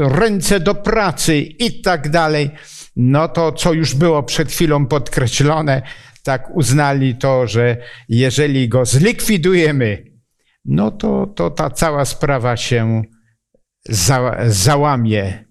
ręce 0.00 0.60
do 0.60 0.74
pracy 0.74 1.38
i 1.38 1.82
tak 1.82 2.10
dalej. 2.10 2.50
No 2.96 3.28
to, 3.28 3.52
co 3.52 3.72
już 3.72 3.94
było 3.94 4.22
przed 4.22 4.52
chwilą 4.52 4.86
podkreślone, 4.86 5.82
tak 6.22 6.56
uznali 6.56 7.14
to, 7.14 7.46
że 7.46 7.76
jeżeli 8.08 8.68
go 8.68 8.84
zlikwidujemy, 8.84 10.04
no 10.64 10.90
to, 10.90 11.26
to 11.26 11.50
ta 11.50 11.70
cała 11.70 12.04
sprawa 12.04 12.56
się 12.56 13.02
za, 13.88 14.36
załamie. 14.46 15.44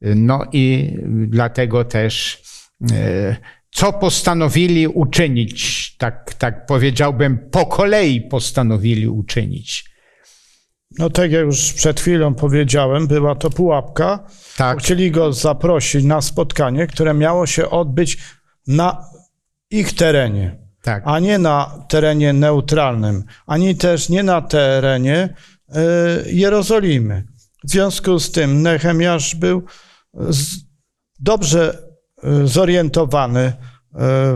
No 0.00 0.44
i 0.52 0.94
dlatego 1.26 1.84
też 1.84 2.42
e, 2.92 3.36
co 3.70 3.92
postanowili 3.92 4.88
uczynić, 4.88 5.96
tak, 5.96 6.34
tak 6.34 6.66
powiedziałbym, 6.66 7.38
po 7.50 7.66
kolei 7.66 8.20
postanowili 8.20 9.08
uczynić. 9.08 9.97
No 10.98 11.10
tak 11.10 11.32
jak 11.32 11.42
już 11.42 11.72
przed 11.72 12.00
chwilą 12.00 12.34
powiedziałem, 12.34 13.06
była 13.06 13.34
to 13.34 13.50
pułapka. 13.50 14.26
Tak. 14.56 14.78
Chcieli 14.78 15.10
go 15.10 15.32
zaprosić 15.32 16.04
na 16.04 16.20
spotkanie, 16.20 16.86
które 16.86 17.14
miało 17.14 17.46
się 17.46 17.70
odbyć 17.70 18.18
na 18.66 19.04
ich 19.70 19.92
terenie, 19.92 20.56
Tak. 20.82 21.02
a 21.06 21.18
nie 21.18 21.38
na 21.38 21.84
terenie 21.88 22.32
neutralnym, 22.32 23.24
ani 23.46 23.76
też 23.76 24.08
nie 24.08 24.22
na 24.22 24.42
terenie 24.42 25.34
e, 25.68 25.80
Jerozolimy. 26.26 27.24
W 27.64 27.70
związku 27.70 28.18
z 28.18 28.32
tym 28.32 28.62
Nehemiasz 28.62 29.34
był 29.34 29.62
z, 30.14 30.56
dobrze 31.20 31.88
zorientowany 32.44 33.52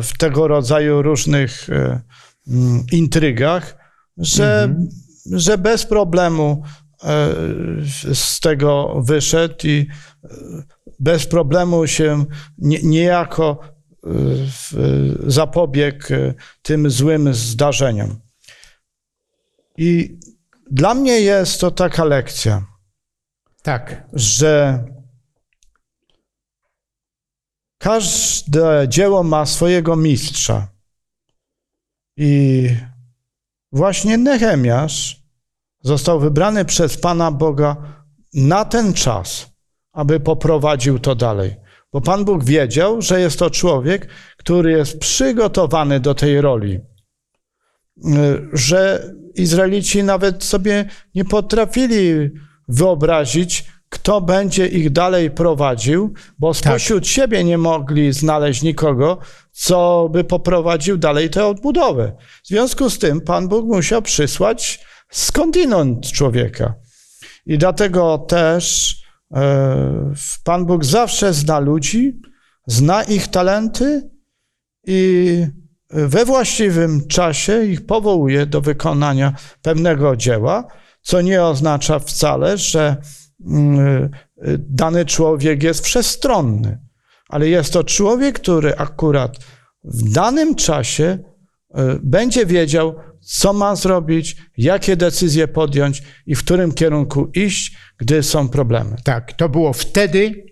w 0.02 0.18
tego 0.18 0.48
rodzaju 0.48 1.02
różnych 1.02 1.68
mm, 1.70 2.84
intrygach, 2.92 3.76
że, 4.16 4.62
mhm. 4.62 4.88
Że 5.26 5.58
bez 5.58 5.86
problemu 5.86 6.62
z 8.14 8.40
tego 8.40 9.02
wyszedł 9.02 9.54
i 9.64 9.86
bez 11.00 11.26
problemu 11.26 11.86
się 11.86 12.24
niejako 12.82 13.58
zapobiegł 15.26 16.06
tym 16.62 16.90
złym 16.90 17.34
zdarzeniom. 17.34 18.20
I 19.76 20.18
dla 20.70 20.94
mnie 20.94 21.20
jest 21.20 21.60
to 21.60 21.70
taka 21.70 22.04
lekcja, 22.04 22.66
tak. 23.62 24.08
że 24.12 24.84
każde 27.78 28.86
dzieło 28.88 29.22
ma 29.22 29.46
swojego 29.46 29.96
mistrza. 29.96 30.68
I 32.16 32.68
właśnie 33.72 34.18
Nehemiasz 34.18 35.22
został 35.82 36.20
wybrany 36.20 36.64
przez 36.64 36.96
Pana 36.96 37.30
Boga 37.30 37.76
na 38.34 38.64
ten 38.64 38.92
czas, 38.92 39.52
aby 39.92 40.20
poprowadził 40.20 40.98
to 40.98 41.14
dalej. 41.14 41.56
Bo 41.92 42.00
Pan 42.00 42.24
Bóg 42.24 42.44
wiedział, 42.44 43.02
że 43.02 43.20
jest 43.20 43.38
to 43.38 43.50
człowiek, 43.50 44.08
który 44.36 44.72
jest 44.72 44.98
przygotowany 44.98 46.00
do 46.00 46.14
tej 46.14 46.40
roli. 46.40 46.80
Że 48.52 49.10
Izraelici 49.34 50.02
nawet 50.02 50.44
sobie 50.44 50.84
nie 51.14 51.24
potrafili 51.24 52.30
wyobrazić, 52.68 53.64
kto 53.92 54.20
będzie 54.20 54.66
ich 54.66 54.90
dalej 54.90 55.30
prowadził, 55.30 56.14
bo 56.38 56.54
tak. 56.54 56.56
spośród 56.56 57.02
tak. 57.02 57.10
siebie 57.10 57.44
nie 57.44 57.58
mogli 57.58 58.12
znaleźć 58.12 58.62
nikogo, 58.62 59.18
co 59.52 60.08
by 60.12 60.24
poprowadził 60.24 60.98
dalej 60.98 61.30
tę 61.30 61.46
odbudowę. 61.46 62.16
W 62.44 62.48
związku 62.48 62.90
z 62.90 62.98
tym 62.98 63.20
Pan 63.20 63.48
Bóg 63.48 63.66
musiał 63.66 64.02
przysłać 64.02 64.84
skądinąd 65.10 66.12
człowieka. 66.12 66.74
I 67.46 67.58
dlatego 67.58 68.18
też 68.18 68.96
e, 69.34 70.12
Pan 70.44 70.66
Bóg 70.66 70.84
zawsze 70.84 71.32
zna 71.32 71.58
ludzi, 71.60 72.20
zna 72.66 73.02
ich 73.02 73.28
talenty 73.28 74.10
i 74.86 75.46
we 75.90 76.24
właściwym 76.24 77.08
czasie 77.08 77.64
ich 77.64 77.86
powołuje 77.86 78.46
do 78.46 78.60
wykonania 78.60 79.32
pewnego 79.62 80.16
dzieła, 80.16 80.64
co 81.02 81.20
nie 81.20 81.42
oznacza 81.44 81.98
wcale, 81.98 82.58
że 82.58 82.96
dany 84.58 85.04
człowiek 85.04 85.62
jest 85.62 85.84
wszechstronny, 85.84 86.78
ale 87.28 87.48
jest 87.48 87.72
to 87.72 87.84
człowiek, 87.84 88.38
który 88.38 88.76
akurat 88.76 89.38
w 89.84 90.12
danym 90.12 90.54
czasie 90.54 91.18
e, 91.74 91.98
będzie 92.02 92.46
wiedział, 92.46 92.94
co 93.20 93.52
ma 93.52 93.76
zrobić, 93.76 94.36
jakie 94.56 94.96
decyzje 94.96 95.48
podjąć 95.48 96.02
i 96.26 96.34
w 96.34 96.44
którym 96.44 96.72
kierunku 96.72 97.30
iść, 97.34 97.76
gdy 97.98 98.22
są 98.22 98.48
problemy. 98.48 98.96
Tak, 99.04 99.32
to 99.32 99.48
było 99.48 99.72
wtedy 99.72 100.44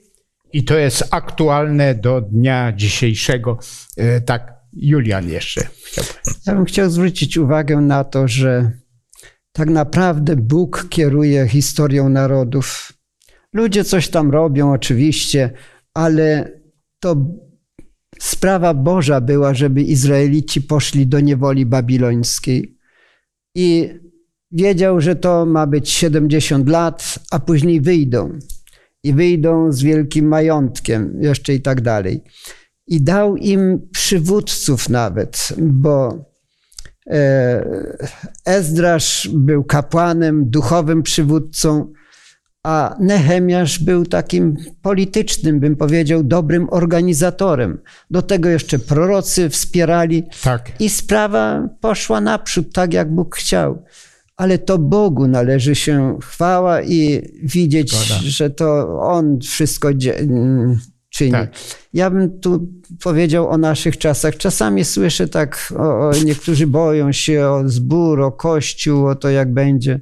i 0.52 0.64
to 0.64 0.78
jest 0.78 1.04
aktualne 1.10 1.94
do 1.94 2.20
dnia 2.20 2.72
dzisiejszego. 2.76 3.58
E, 3.96 4.20
tak, 4.20 4.54
Julian 4.72 5.28
jeszcze. 5.28 5.66
Ja 6.46 6.54
bym 6.54 6.64
chciał 6.64 6.90
zwrócić 6.90 7.36
uwagę 7.36 7.76
na 7.76 8.04
to, 8.04 8.28
że 8.28 8.72
tak 9.52 9.70
naprawdę 9.70 10.36
Bóg 10.36 10.86
kieruje 10.88 11.48
historią 11.48 12.08
narodów. 12.08 12.92
Ludzie 13.52 13.84
coś 13.84 14.08
tam 14.08 14.30
robią, 14.30 14.72
oczywiście, 14.72 15.50
ale 15.94 16.52
to 17.00 17.16
sprawa 18.18 18.74
Boża 18.74 19.20
była, 19.20 19.54
żeby 19.54 19.82
Izraelici 19.82 20.62
poszli 20.62 21.06
do 21.06 21.20
niewoli 21.20 21.66
babilońskiej. 21.66 22.78
I 23.54 23.88
wiedział, 24.52 25.00
że 25.00 25.16
to 25.16 25.46
ma 25.46 25.66
być 25.66 25.90
70 25.90 26.68
lat, 26.68 27.18
a 27.30 27.38
później 27.38 27.80
wyjdą. 27.80 28.38
I 29.04 29.12
wyjdą 29.12 29.72
z 29.72 29.82
wielkim 29.82 30.28
majątkiem, 30.28 31.18
jeszcze 31.20 31.54
i 31.54 31.60
tak 31.60 31.80
dalej. 31.80 32.22
I 32.86 33.02
dał 33.02 33.36
im 33.36 33.88
przywódców 33.92 34.88
nawet, 34.88 35.48
bo 35.58 36.24
Ezdrasz 38.44 39.28
był 39.32 39.64
kapłanem, 39.64 40.50
duchowym 40.50 41.02
przywódcą, 41.02 41.92
a 42.62 42.96
Nehemiasz 43.00 43.78
był 43.78 44.06
takim 44.06 44.56
politycznym, 44.82 45.60
bym 45.60 45.76
powiedział, 45.76 46.24
dobrym 46.24 46.66
organizatorem. 46.70 47.78
Do 48.10 48.22
tego 48.22 48.48
jeszcze 48.48 48.78
prorocy 48.78 49.48
wspierali 49.48 50.24
tak. 50.42 50.70
i 50.80 50.88
sprawa 50.88 51.68
poszła 51.80 52.20
naprzód, 52.20 52.72
tak 52.72 52.92
jak 52.92 53.14
Bóg 53.14 53.36
chciał. 53.36 53.84
Ale 54.36 54.58
to 54.58 54.78
Bogu 54.78 55.26
należy 55.26 55.74
się 55.74 56.18
chwała 56.22 56.82
i 56.82 57.22
widzieć, 57.42 57.90
Zgoda. 57.90 58.20
że 58.22 58.50
to 58.50 58.98
On 59.00 59.38
wszystko 59.40 59.94
czyni. 61.10 61.32
Tak. 61.32 61.50
Ja 61.92 62.10
bym 62.10 62.40
tu 62.40 62.68
powiedział 63.02 63.48
o 63.48 63.58
naszych 63.58 63.98
czasach. 63.98 64.36
Czasami 64.36 64.84
słyszę 64.84 65.28
tak, 65.28 65.72
o, 65.76 66.08
o, 66.08 66.12
niektórzy 66.24 66.66
boją 66.66 67.12
się 67.12 67.46
o 67.46 67.68
zbór, 67.68 68.20
o 68.20 68.32
kościół, 68.32 69.06
o 69.06 69.14
to 69.14 69.30
jak 69.30 69.52
będzie. 69.52 70.00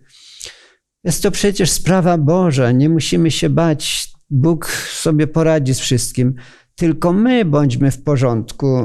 Jest 1.05 1.23
to 1.23 1.31
przecież 1.31 1.71
sprawa 1.71 2.19
Boża, 2.19 2.73
nie 2.73 2.89
musimy 2.89 3.31
się 3.31 3.51
bać. 3.51 4.11
Bóg 4.31 4.67
sobie 4.93 5.27
poradzi 5.27 5.75
z 5.75 5.79
wszystkim. 5.79 6.35
Tylko 6.75 7.13
my 7.13 7.45
bądźmy 7.45 7.91
w 7.91 8.03
porządku, 8.03 8.79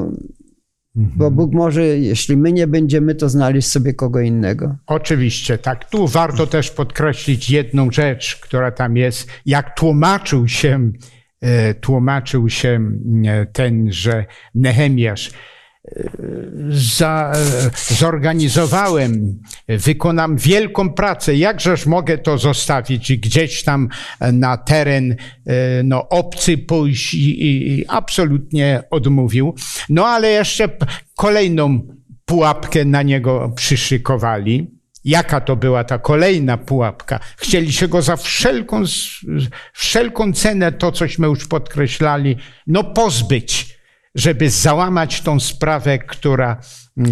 mhm. 0.96 1.18
bo 1.18 1.30
Bóg 1.30 1.52
może, 1.52 1.84
jeśli 1.84 2.36
my 2.36 2.52
nie 2.52 2.66
będziemy, 2.66 3.14
to 3.14 3.28
znaleźć 3.28 3.68
sobie 3.68 3.94
kogo 3.94 4.20
innego. 4.20 4.76
Oczywiście, 4.86 5.58
tak. 5.58 5.90
Tu 5.90 6.08
warto 6.08 6.46
też 6.46 6.70
podkreślić 6.70 7.50
jedną 7.50 7.90
rzecz, 7.90 8.36
która 8.36 8.70
tam 8.70 8.96
jest. 8.96 9.28
Jak 9.46 9.78
tłumaczył 9.78 10.48
się, 10.48 10.92
tłumaczył 11.80 12.48
się 12.48 12.80
e, 13.26 13.46
ten, 13.46 13.92
że 13.92 14.24
Nehemiasz 14.54 15.30
za, 16.68 17.32
zorganizowałem, 17.88 19.40
wykonam 19.68 20.36
wielką 20.36 20.90
pracę, 20.90 21.36
jakżeż 21.36 21.86
mogę 21.86 22.18
to 22.18 22.38
zostawić 22.38 23.10
i 23.10 23.18
gdzieś 23.18 23.64
tam 23.64 23.88
na 24.32 24.56
teren 24.56 25.12
e, 25.12 25.16
no, 25.82 26.08
obcy 26.08 26.58
pójść 26.58 27.14
i, 27.14 27.68
i 27.68 27.84
absolutnie 27.88 28.82
odmówił. 28.90 29.54
No 29.88 30.06
ale 30.06 30.30
jeszcze 30.30 30.68
kolejną 31.16 31.80
pułapkę 32.24 32.84
na 32.84 33.02
niego 33.02 33.52
przyszykowali. 33.56 34.73
Jaka 35.04 35.40
to 35.40 35.56
była 35.56 35.84
ta 35.84 35.98
kolejna 35.98 36.58
pułapka? 36.58 37.20
Chcieli 37.36 37.72
się 37.72 37.88
go 37.88 38.02
za 38.02 38.16
wszelką, 38.16 38.82
wszelką 39.72 40.32
cenę, 40.32 40.72
to 40.72 40.92
cośmy 40.92 41.26
już 41.26 41.48
podkreślali, 41.48 42.36
no 42.66 42.84
pozbyć 42.84 43.74
żeby 44.14 44.50
załamać 44.50 45.20
tą 45.20 45.40
sprawę, 45.40 45.98
która, 45.98 46.60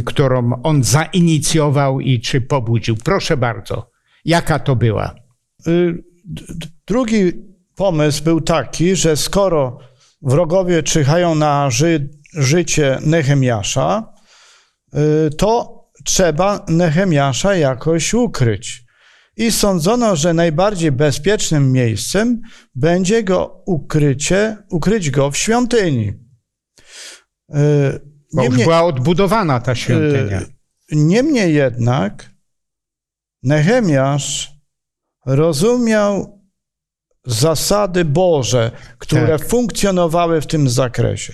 którą 0.04 0.62
on 0.62 0.84
zainicjował 0.84 2.00
i 2.00 2.20
czy 2.20 2.40
pobudził. 2.40 2.96
Proszę 3.04 3.36
bardzo, 3.36 3.90
jaka 4.24 4.58
to 4.58 4.76
była? 4.76 5.14
Y, 5.66 6.04
drugi 6.86 7.32
pomysł 7.74 8.24
był 8.24 8.40
taki, 8.40 8.96
że 8.96 9.16
skoro 9.16 9.78
wrogowie 10.22 10.82
czyhają 10.82 11.34
na 11.34 11.70
ży 11.70 12.10
życie 12.34 12.98
Nehemiasza, 13.06 14.12
y, 14.94 15.30
to 15.30 15.81
trzeba 16.04 16.64
Nehemiasza 16.68 17.54
jakoś 17.54 18.14
ukryć. 18.14 18.84
I 19.36 19.52
sądzono, 19.52 20.16
że 20.16 20.34
najbardziej 20.34 20.92
bezpiecznym 20.92 21.72
miejscem 21.72 22.40
będzie 22.74 23.22
go 23.22 23.62
ukrycie, 23.66 24.56
ukryć 24.70 25.10
go 25.10 25.30
w 25.30 25.36
świątyni. 25.36 26.12
Bo 28.32 28.44
już 28.44 28.56
była 28.56 28.82
odbudowana 28.82 29.60
ta 29.60 29.74
świątynia. 29.74 30.40
E, 30.40 30.46
niemniej 30.92 31.54
jednak 31.54 32.30
Nehemiasz 33.42 34.52
rozumiał 35.26 36.42
zasady 37.26 38.04
Boże, 38.04 38.70
które 38.98 39.38
tak. 39.38 39.48
funkcjonowały 39.48 40.40
w 40.40 40.46
tym 40.46 40.68
zakresie, 40.68 41.32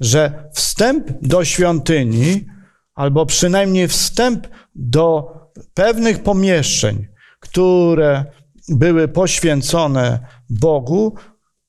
że 0.00 0.50
wstęp 0.54 1.06
do 1.22 1.44
świątyni, 1.44 2.46
albo 2.94 3.26
przynajmniej 3.26 3.88
wstęp 3.88 4.48
do 4.74 5.32
pewnych 5.74 6.22
pomieszczeń, 6.22 7.06
które 7.40 8.24
były 8.68 9.08
poświęcone 9.08 10.18
Bogu, 10.50 11.14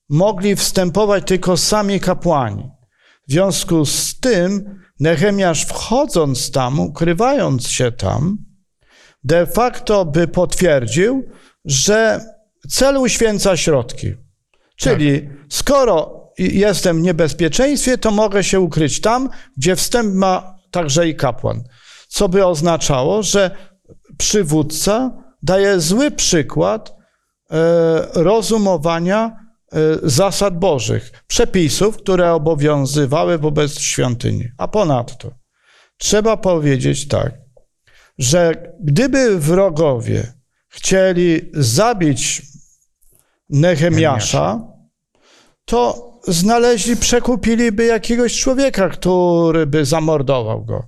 mogli 0.08 0.56
wstępować 0.56 1.24
tylko 1.26 1.56
sami 1.56 2.00
kapłani. 2.00 2.70
W 3.28 3.32
związku 3.32 3.84
z 3.84 4.20
tym 4.20 4.78
Nehemiasz 5.00 5.64
wchodząc 5.64 6.50
tam, 6.50 6.80
ukrywając 6.80 7.68
się 7.68 7.92
tam, 7.92 8.38
de 9.24 9.46
facto 9.46 10.04
by 10.04 10.28
potwierdził, 10.28 11.24
że 11.64 12.20
cel 12.68 12.96
uświęca 12.96 13.56
środki. 13.56 14.14
Czyli 14.76 15.20
tak. 15.20 15.30
skoro 15.48 16.22
jestem 16.38 16.98
w 16.98 17.02
niebezpieczeństwie, 17.02 17.98
to 17.98 18.10
mogę 18.10 18.44
się 18.44 18.60
ukryć 18.60 19.00
tam, 19.00 19.28
gdzie 19.56 19.76
wstęp 19.76 20.14
ma 20.14 20.58
także 20.72 21.08
i 21.08 21.14
kapłan. 21.14 21.62
Co 22.08 22.28
by 22.28 22.46
oznaczało, 22.46 23.22
że 23.22 23.50
przywódca 24.18 25.10
daje 25.42 25.80
zły 25.80 26.10
przykład 26.10 26.90
e, 26.90 27.54
rozumowania 28.14 29.36
e, 29.72 29.78
zasad 30.02 30.58
Bożych, 30.58 31.24
przepisów, 31.26 31.96
które 31.96 32.32
obowiązywały 32.32 33.38
wobec 33.38 33.78
świątyni. 33.78 34.48
A 34.58 34.68
ponadto 34.68 35.30
trzeba 35.98 36.36
powiedzieć 36.36 37.08
tak, 37.08 37.32
że 38.18 38.72
gdyby 38.80 39.38
wrogowie 39.38 40.32
chcieli 40.68 41.50
zabić 41.54 42.42
Nehemiasza, 43.48 44.60
to 45.64 46.11
znaleźli, 46.26 46.96
przekupiliby 46.96 47.84
jakiegoś 47.84 48.40
człowieka, 48.40 48.88
który 48.88 49.66
by 49.66 49.84
zamordował 49.84 50.64
go. 50.64 50.86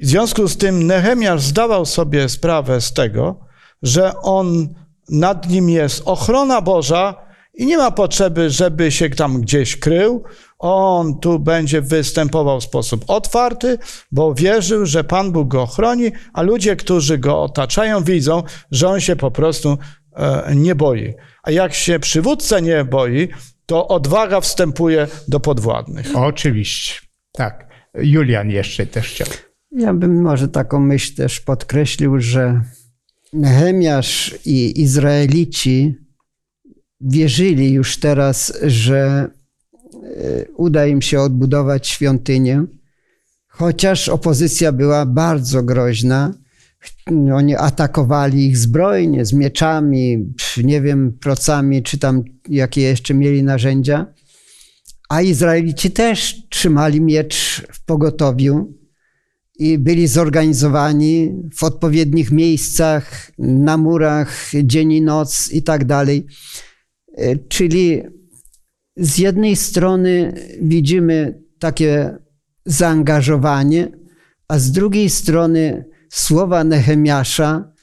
W 0.00 0.06
związku 0.06 0.48
z 0.48 0.56
tym 0.56 0.86
Nehemiasz 0.86 1.42
zdawał 1.42 1.86
sobie 1.86 2.28
sprawę 2.28 2.80
z 2.80 2.92
tego, 2.92 3.40
że 3.82 4.12
on 4.22 4.74
nad 5.08 5.48
nim 5.48 5.70
jest 5.70 6.02
ochrona 6.04 6.60
Boża 6.60 7.14
i 7.54 7.66
nie 7.66 7.78
ma 7.78 7.90
potrzeby, 7.90 8.50
żeby 8.50 8.92
się 8.92 9.10
tam 9.10 9.40
gdzieś 9.40 9.76
krył. 9.76 10.24
On 10.58 11.20
tu 11.20 11.38
będzie 11.38 11.80
występował 11.80 12.60
w 12.60 12.64
sposób 12.64 13.04
otwarty, 13.08 13.78
bo 14.12 14.34
wierzył, 14.34 14.86
że 14.86 15.04
Pan 15.04 15.32
Bóg 15.32 15.48
go 15.48 15.62
ochroni, 15.62 16.12
a 16.32 16.42
ludzie, 16.42 16.76
którzy 16.76 17.18
go 17.18 17.42
otaczają, 17.42 18.04
widzą, 18.04 18.42
że 18.70 18.88
on 18.88 19.00
się 19.00 19.16
po 19.16 19.30
prostu 19.30 19.78
e, 20.16 20.54
nie 20.54 20.74
boi. 20.74 21.14
A 21.42 21.50
jak 21.50 21.74
się 21.74 21.98
przywódca 21.98 22.60
nie 22.60 22.84
boi, 22.84 23.28
to 23.66 23.88
odwaga 23.88 24.40
wstępuje 24.40 25.08
do 25.28 25.40
podwładnych. 25.40 26.16
Oczywiście, 26.16 27.00
tak. 27.32 27.68
Julian 27.94 28.50
jeszcze 28.50 28.86
też 28.86 29.08
chciał. 29.08 29.28
Ja 29.72 29.94
bym 29.94 30.22
może 30.22 30.48
taką 30.48 30.80
myśl 30.80 31.14
też 31.14 31.40
podkreślił, 31.40 32.20
że 32.20 32.60
Nehemiasz 33.32 34.34
i 34.44 34.80
Izraelici 34.80 35.94
wierzyli 37.00 37.72
już 37.72 37.96
teraz, 37.96 38.58
że 38.62 39.30
e, 40.02 40.44
uda 40.56 40.86
im 40.86 41.02
się 41.02 41.20
odbudować 41.20 41.88
świątynię, 41.88 42.64
chociaż 43.48 44.08
opozycja 44.08 44.72
była 44.72 45.06
bardzo 45.06 45.62
groźna. 45.62 46.34
Oni 47.34 47.56
atakowali 47.56 48.46
ich 48.46 48.58
zbrojnie, 48.58 49.24
z 49.24 49.32
mieczami, 49.32 50.32
nie 50.64 50.80
wiem, 50.80 51.18
procami, 51.20 51.82
czy 51.82 51.98
tam 51.98 52.22
jakie 52.48 52.80
jeszcze 52.80 53.14
mieli 53.14 53.42
narzędzia. 53.42 54.06
A 55.08 55.22
Izraelici 55.22 55.90
też 55.90 56.48
trzymali 56.48 57.00
miecz 57.00 57.62
w 57.72 57.84
pogotowiu 57.84 58.74
i 59.58 59.78
byli 59.78 60.06
zorganizowani 60.06 61.32
w 61.56 61.64
odpowiednich 61.64 62.30
miejscach, 62.30 63.30
na 63.38 63.76
murach, 63.76 64.50
dzień 64.64 64.92
i 64.92 65.02
noc 65.02 65.52
i 65.52 65.62
tak 65.62 65.84
dalej. 65.84 66.26
E, 67.16 67.36
czyli 67.36 68.02
z 68.96 69.18
jednej 69.18 69.56
strony 69.56 70.34
widzimy 70.62 71.42
takie 71.58 72.18
zaangażowanie, 72.66 73.92
a 74.48 74.58
z 74.58 74.72
drugiej 74.72 75.10
strony 75.10 75.84
słowa 76.14 76.64
Nehemiasza 76.64 77.74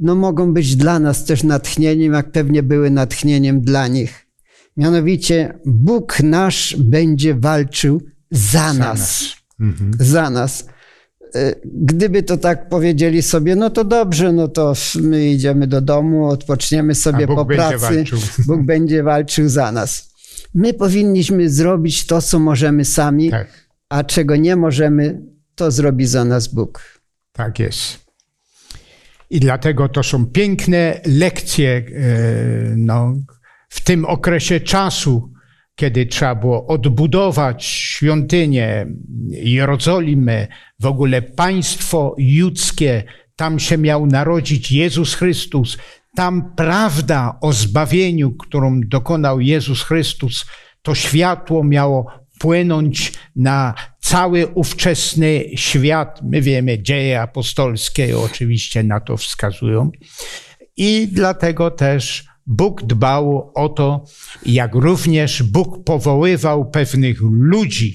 no, 0.00 0.14
mogą 0.14 0.54
być 0.54 0.76
dla 0.76 0.98
nas 0.98 1.24
też 1.24 1.42
natchnieniem, 1.42 2.12
jak 2.12 2.32
pewnie 2.32 2.62
były 2.62 2.90
natchnieniem 2.90 3.60
dla 3.60 3.88
nich. 3.88 4.26
Mianowicie 4.76 5.58
Bóg 5.66 6.20
nasz 6.22 6.76
będzie 6.78 7.34
walczył 7.34 8.02
za, 8.30 8.58
za 8.58 8.72
nas. 8.72 8.98
nas. 8.98 9.36
Mhm. 9.60 9.92
Za 10.00 10.30
nas. 10.30 10.66
E, 11.34 11.54
gdyby 11.64 12.22
to 12.22 12.36
tak 12.36 12.68
powiedzieli 12.68 13.22
sobie, 13.22 13.56
no 13.56 13.70
to 13.70 13.84
dobrze, 13.84 14.32
no 14.32 14.48
to 14.48 14.72
my 15.02 15.30
idziemy 15.30 15.66
do 15.66 15.80
domu, 15.80 16.28
odpoczniemy 16.28 16.94
sobie 16.94 17.26
po 17.26 17.46
pracy, 17.46 18.04
Bóg 18.46 18.62
będzie 18.62 19.02
walczył 19.02 19.48
za 19.48 19.72
nas. 19.72 20.10
My 20.54 20.74
powinniśmy 20.74 21.50
zrobić 21.50 22.06
to, 22.06 22.22
co 22.22 22.38
możemy 22.38 22.84
sami, 22.84 23.30
tak. 23.30 23.48
a 23.88 24.04
czego 24.04 24.36
nie 24.36 24.56
możemy, 24.56 25.22
to 25.54 25.70
zrobi 25.70 26.06
za 26.06 26.24
nas 26.24 26.48
Bóg. 26.48 26.99
Tak 27.32 27.58
jest. 27.58 28.10
I 29.30 29.40
dlatego 29.40 29.88
to 29.88 30.02
są 30.02 30.26
piękne 30.26 31.00
lekcje 31.06 31.70
e, 31.70 31.82
no, 32.76 33.14
w 33.68 33.80
tym 33.80 34.04
okresie 34.04 34.60
czasu, 34.60 35.32
kiedy 35.74 36.06
trzeba 36.06 36.34
było 36.34 36.66
odbudować 36.66 37.64
świątynię, 37.64 38.86
Jerozolimę, 39.30 40.46
w 40.80 40.86
ogóle 40.86 41.22
państwo 41.22 42.14
judzkie, 42.18 43.04
tam 43.36 43.58
się 43.58 43.78
miał 43.78 44.06
narodzić 44.06 44.72
Jezus 44.72 45.14
Chrystus, 45.14 45.78
tam 46.16 46.54
prawda 46.56 47.38
o 47.40 47.52
zbawieniu, 47.52 48.30
którą 48.30 48.80
dokonał 48.80 49.40
Jezus 49.40 49.82
Chrystus, 49.82 50.46
to 50.82 50.94
światło 50.94 51.64
miało 51.64 52.19
płynąć 52.40 53.12
na 53.36 53.74
cały 54.00 54.46
ówczesny 54.46 55.44
świat. 55.54 56.20
My 56.22 56.42
wiemy, 56.42 56.82
dzieje 56.82 57.20
apostolskie 57.20 58.18
oczywiście 58.18 58.82
na 58.82 59.00
to 59.00 59.16
wskazują. 59.16 59.90
I 60.76 61.08
dlatego 61.12 61.70
też 61.70 62.24
Bóg 62.46 62.82
dbał 62.82 63.52
o 63.54 63.68
to, 63.68 64.04
jak 64.46 64.74
również 64.74 65.42
Bóg 65.42 65.84
powoływał 65.84 66.70
pewnych 66.70 67.20
ludzi, 67.30 67.94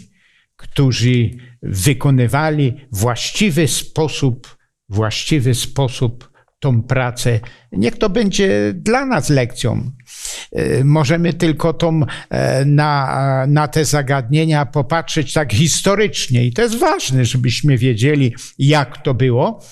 którzy 0.55 1.29
wykonywali 1.61 2.73
właściwy 2.91 3.67
sposób, 3.67 4.57
właściwy 4.89 5.53
sposób 5.53 6.31
tą 6.59 6.83
pracę. 6.83 7.39
Niech 7.71 7.97
to 7.97 8.09
będzie 8.09 8.73
dla 8.75 9.05
nas 9.05 9.29
lekcją. 9.29 9.91
E, 10.51 10.84
możemy 10.84 11.34
tylko 11.34 11.73
tą, 11.73 12.01
e, 12.30 12.65
na, 12.65 13.45
na 13.47 13.67
te 13.67 13.86
zagadnienia 13.86 14.65
popatrzeć 14.65 15.34
tak 15.34 15.53
historycznie 15.53 16.45
i 16.45 16.53
to 16.53 16.61
jest 16.61 16.80
ważne, 16.80 17.26
żebyśmy 17.26 17.78
wiedzieli, 17.78 18.36
jak 18.59 19.03
to 19.03 19.13
było, 19.13 19.63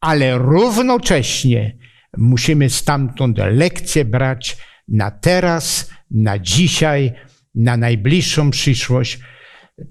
ale 0.00 0.38
równocześnie 0.38 1.76
musimy 2.16 2.70
stamtąd 2.70 3.38
lekcje 3.38 4.04
brać 4.04 4.56
na 4.88 5.10
teraz, 5.10 5.90
na 6.10 6.38
dzisiaj, 6.38 7.12
na 7.54 7.76
najbliższą 7.76 8.50
przyszłość. 8.50 9.18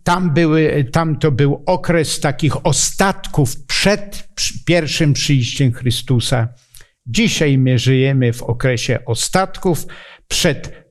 Tam, 0.03 0.33
były, 0.33 0.85
tam 0.91 1.19
to 1.19 1.31
był 1.31 1.63
okres 1.65 2.19
takich 2.19 2.65
ostatków 2.65 3.65
przed 3.65 4.29
pierwszym 4.65 5.13
przyjściem 5.13 5.71
Chrystusa. 5.71 6.47
Dzisiaj 7.05 7.57
my 7.57 7.79
żyjemy 7.79 8.33
w 8.33 8.43
okresie 8.43 9.05
ostatków 9.05 9.85
przed 10.27 10.87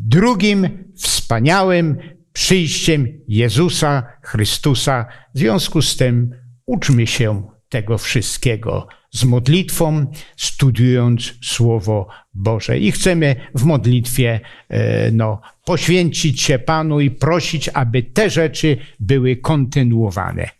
drugim 0.00 0.84
wspaniałym 0.96 1.96
przyjściem 2.32 3.08
Jezusa 3.28 4.18
Chrystusa. 4.22 5.06
W 5.34 5.38
związku 5.38 5.82
z 5.82 5.96
tym 5.96 6.30
uczmy 6.66 7.06
się 7.06 7.42
tego 7.68 7.98
wszystkiego 7.98 8.88
z 9.10 9.24
modlitwą, 9.24 10.06
studiując 10.36 11.34
Słowo 11.42 12.08
Boże. 12.34 12.78
I 12.78 12.92
chcemy 12.92 13.36
w 13.54 13.64
modlitwie 13.64 14.40
e, 14.68 15.10
no, 15.10 15.40
poświęcić 15.64 16.42
się 16.42 16.58
Panu 16.58 17.00
i 17.00 17.10
prosić, 17.10 17.68
aby 17.68 18.02
te 18.02 18.30
rzeczy 18.30 18.76
były 19.00 19.36
kontynuowane. 19.36 20.50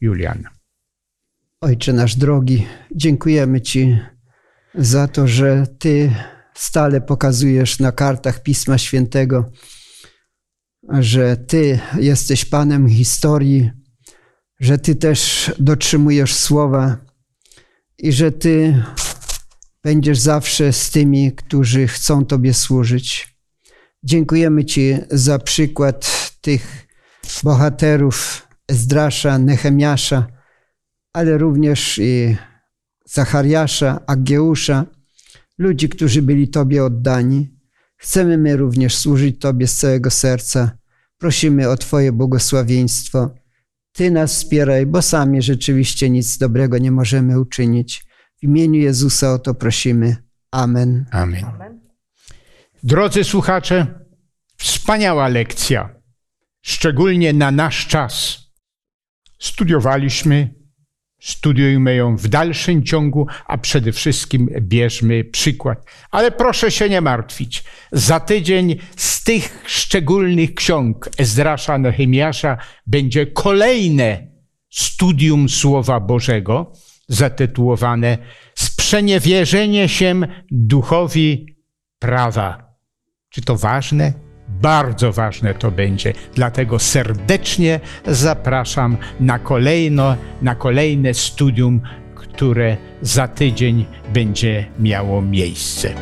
Julian. 0.00 0.59
Ojcze 1.62 1.92
nasz 1.92 2.16
drogi, 2.16 2.66
dziękujemy 2.94 3.60
Ci 3.60 3.98
za 4.74 5.08
to, 5.08 5.28
że 5.28 5.66
Ty 5.78 6.14
stale 6.54 7.00
pokazujesz 7.00 7.78
na 7.78 7.92
kartach 7.92 8.42
Pisma 8.42 8.78
Świętego, 8.78 9.52
że 10.88 11.36
Ty 11.36 11.78
jesteś 11.98 12.44
Panem 12.44 12.88
historii, 12.88 13.70
że 14.60 14.78
Ty 14.78 14.94
też 14.94 15.52
dotrzymujesz 15.58 16.34
słowa 16.34 16.96
i 17.98 18.12
że 18.12 18.32
Ty 18.32 18.84
będziesz 19.84 20.18
zawsze 20.18 20.72
z 20.72 20.90
tymi, 20.90 21.32
którzy 21.32 21.86
chcą 21.86 22.24
Tobie 22.24 22.54
służyć. 22.54 23.36
Dziękujemy 24.04 24.64
Ci 24.64 24.96
za 25.10 25.38
przykład 25.38 26.30
tych 26.40 26.86
bohaterów 27.42 28.48
Ezdrasza, 28.68 29.38
Nehemiasza, 29.38 30.39
ale 31.12 31.38
również 31.38 31.98
i 31.98 32.36
Zachariasza, 33.04 34.00
Agieusza, 34.06 34.86
ludzi, 35.58 35.88
którzy 35.88 36.22
byli 36.22 36.48
Tobie 36.48 36.84
oddani. 36.84 37.48
Chcemy 37.96 38.38
my 38.38 38.56
również 38.56 38.96
służyć 38.96 39.40
Tobie 39.40 39.66
z 39.66 39.76
całego 39.76 40.10
serca. 40.10 40.78
Prosimy 41.18 41.68
o 41.68 41.76
Twoje 41.76 42.12
błogosławieństwo. 42.12 43.34
Ty 43.92 44.10
nas 44.10 44.34
wspieraj, 44.34 44.86
bo 44.86 45.02
sami 45.02 45.42
rzeczywiście 45.42 46.10
nic 46.10 46.38
dobrego 46.38 46.78
nie 46.78 46.90
możemy 46.90 47.40
uczynić. 47.40 48.04
W 48.40 48.42
imieniu 48.42 48.80
Jezusa 48.80 49.32
o 49.32 49.38
to 49.38 49.54
prosimy. 49.54 50.16
Amen. 50.50 51.06
Amen. 51.10 51.44
Drodzy 52.82 53.24
słuchacze, 53.24 53.86
wspaniała 54.56 55.28
lekcja, 55.28 55.94
szczególnie 56.62 57.32
na 57.32 57.50
nasz 57.50 57.86
czas. 57.86 58.38
Studiowaliśmy, 59.38 60.59
studiujmy 61.20 61.94
ją 61.94 62.16
w 62.16 62.28
dalszym 62.28 62.82
ciągu, 62.82 63.26
a 63.46 63.58
przede 63.58 63.92
wszystkim 63.92 64.48
bierzmy 64.60 65.24
przykład. 65.24 65.84
Ale 66.10 66.30
proszę 66.30 66.70
się 66.70 66.88
nie 66.88 67.00
martwić. 67.00 67.64
Za 67.92 68.20
tydzień 68.20 68.76
z 68.96 69.24
tych 69.24 69.64
szczególnych 69.66 70.54
ksiąg 70.54 71.08
Ezdrasza, 71.18 71.78
Nehemiasza 71.78 72.58
będzie 72.86 73.26
kolejne 73.26 74.26
studium 74.70 75.48
Słowa 75.48 76.00
Bożego 76.00 76.72
zatytułowane 77.08 78.18
Sprzeniewierzenie 78.54 79.88
się 79.88 80.20
duchowi 80.50 81.56
prawa. 81.98 82.76
Czy 83.28 83.42
to 83.42 83.56
ważne? 83.56 84.29
Bardzo 84.50 85.12
ważne 85.12 85.54
to 85.54 85.70
będzie. 85.70 86.12
Dlatego 86.34 86.78
serdecznie 86.78 87.80
zapraszam 88.06 88.96
na, 89.20 89.38
kolejno, 89.38 90.16
na 90.42 90.54
kolejne 90.54 91.14
studium, 91.14 91.80
które 92.14 92.76
za 93.02 93.28
tydzień 93.28 93.86
będzie 94.12 94.66
miało 94.78 95.22
miejsce. 95.22 95.94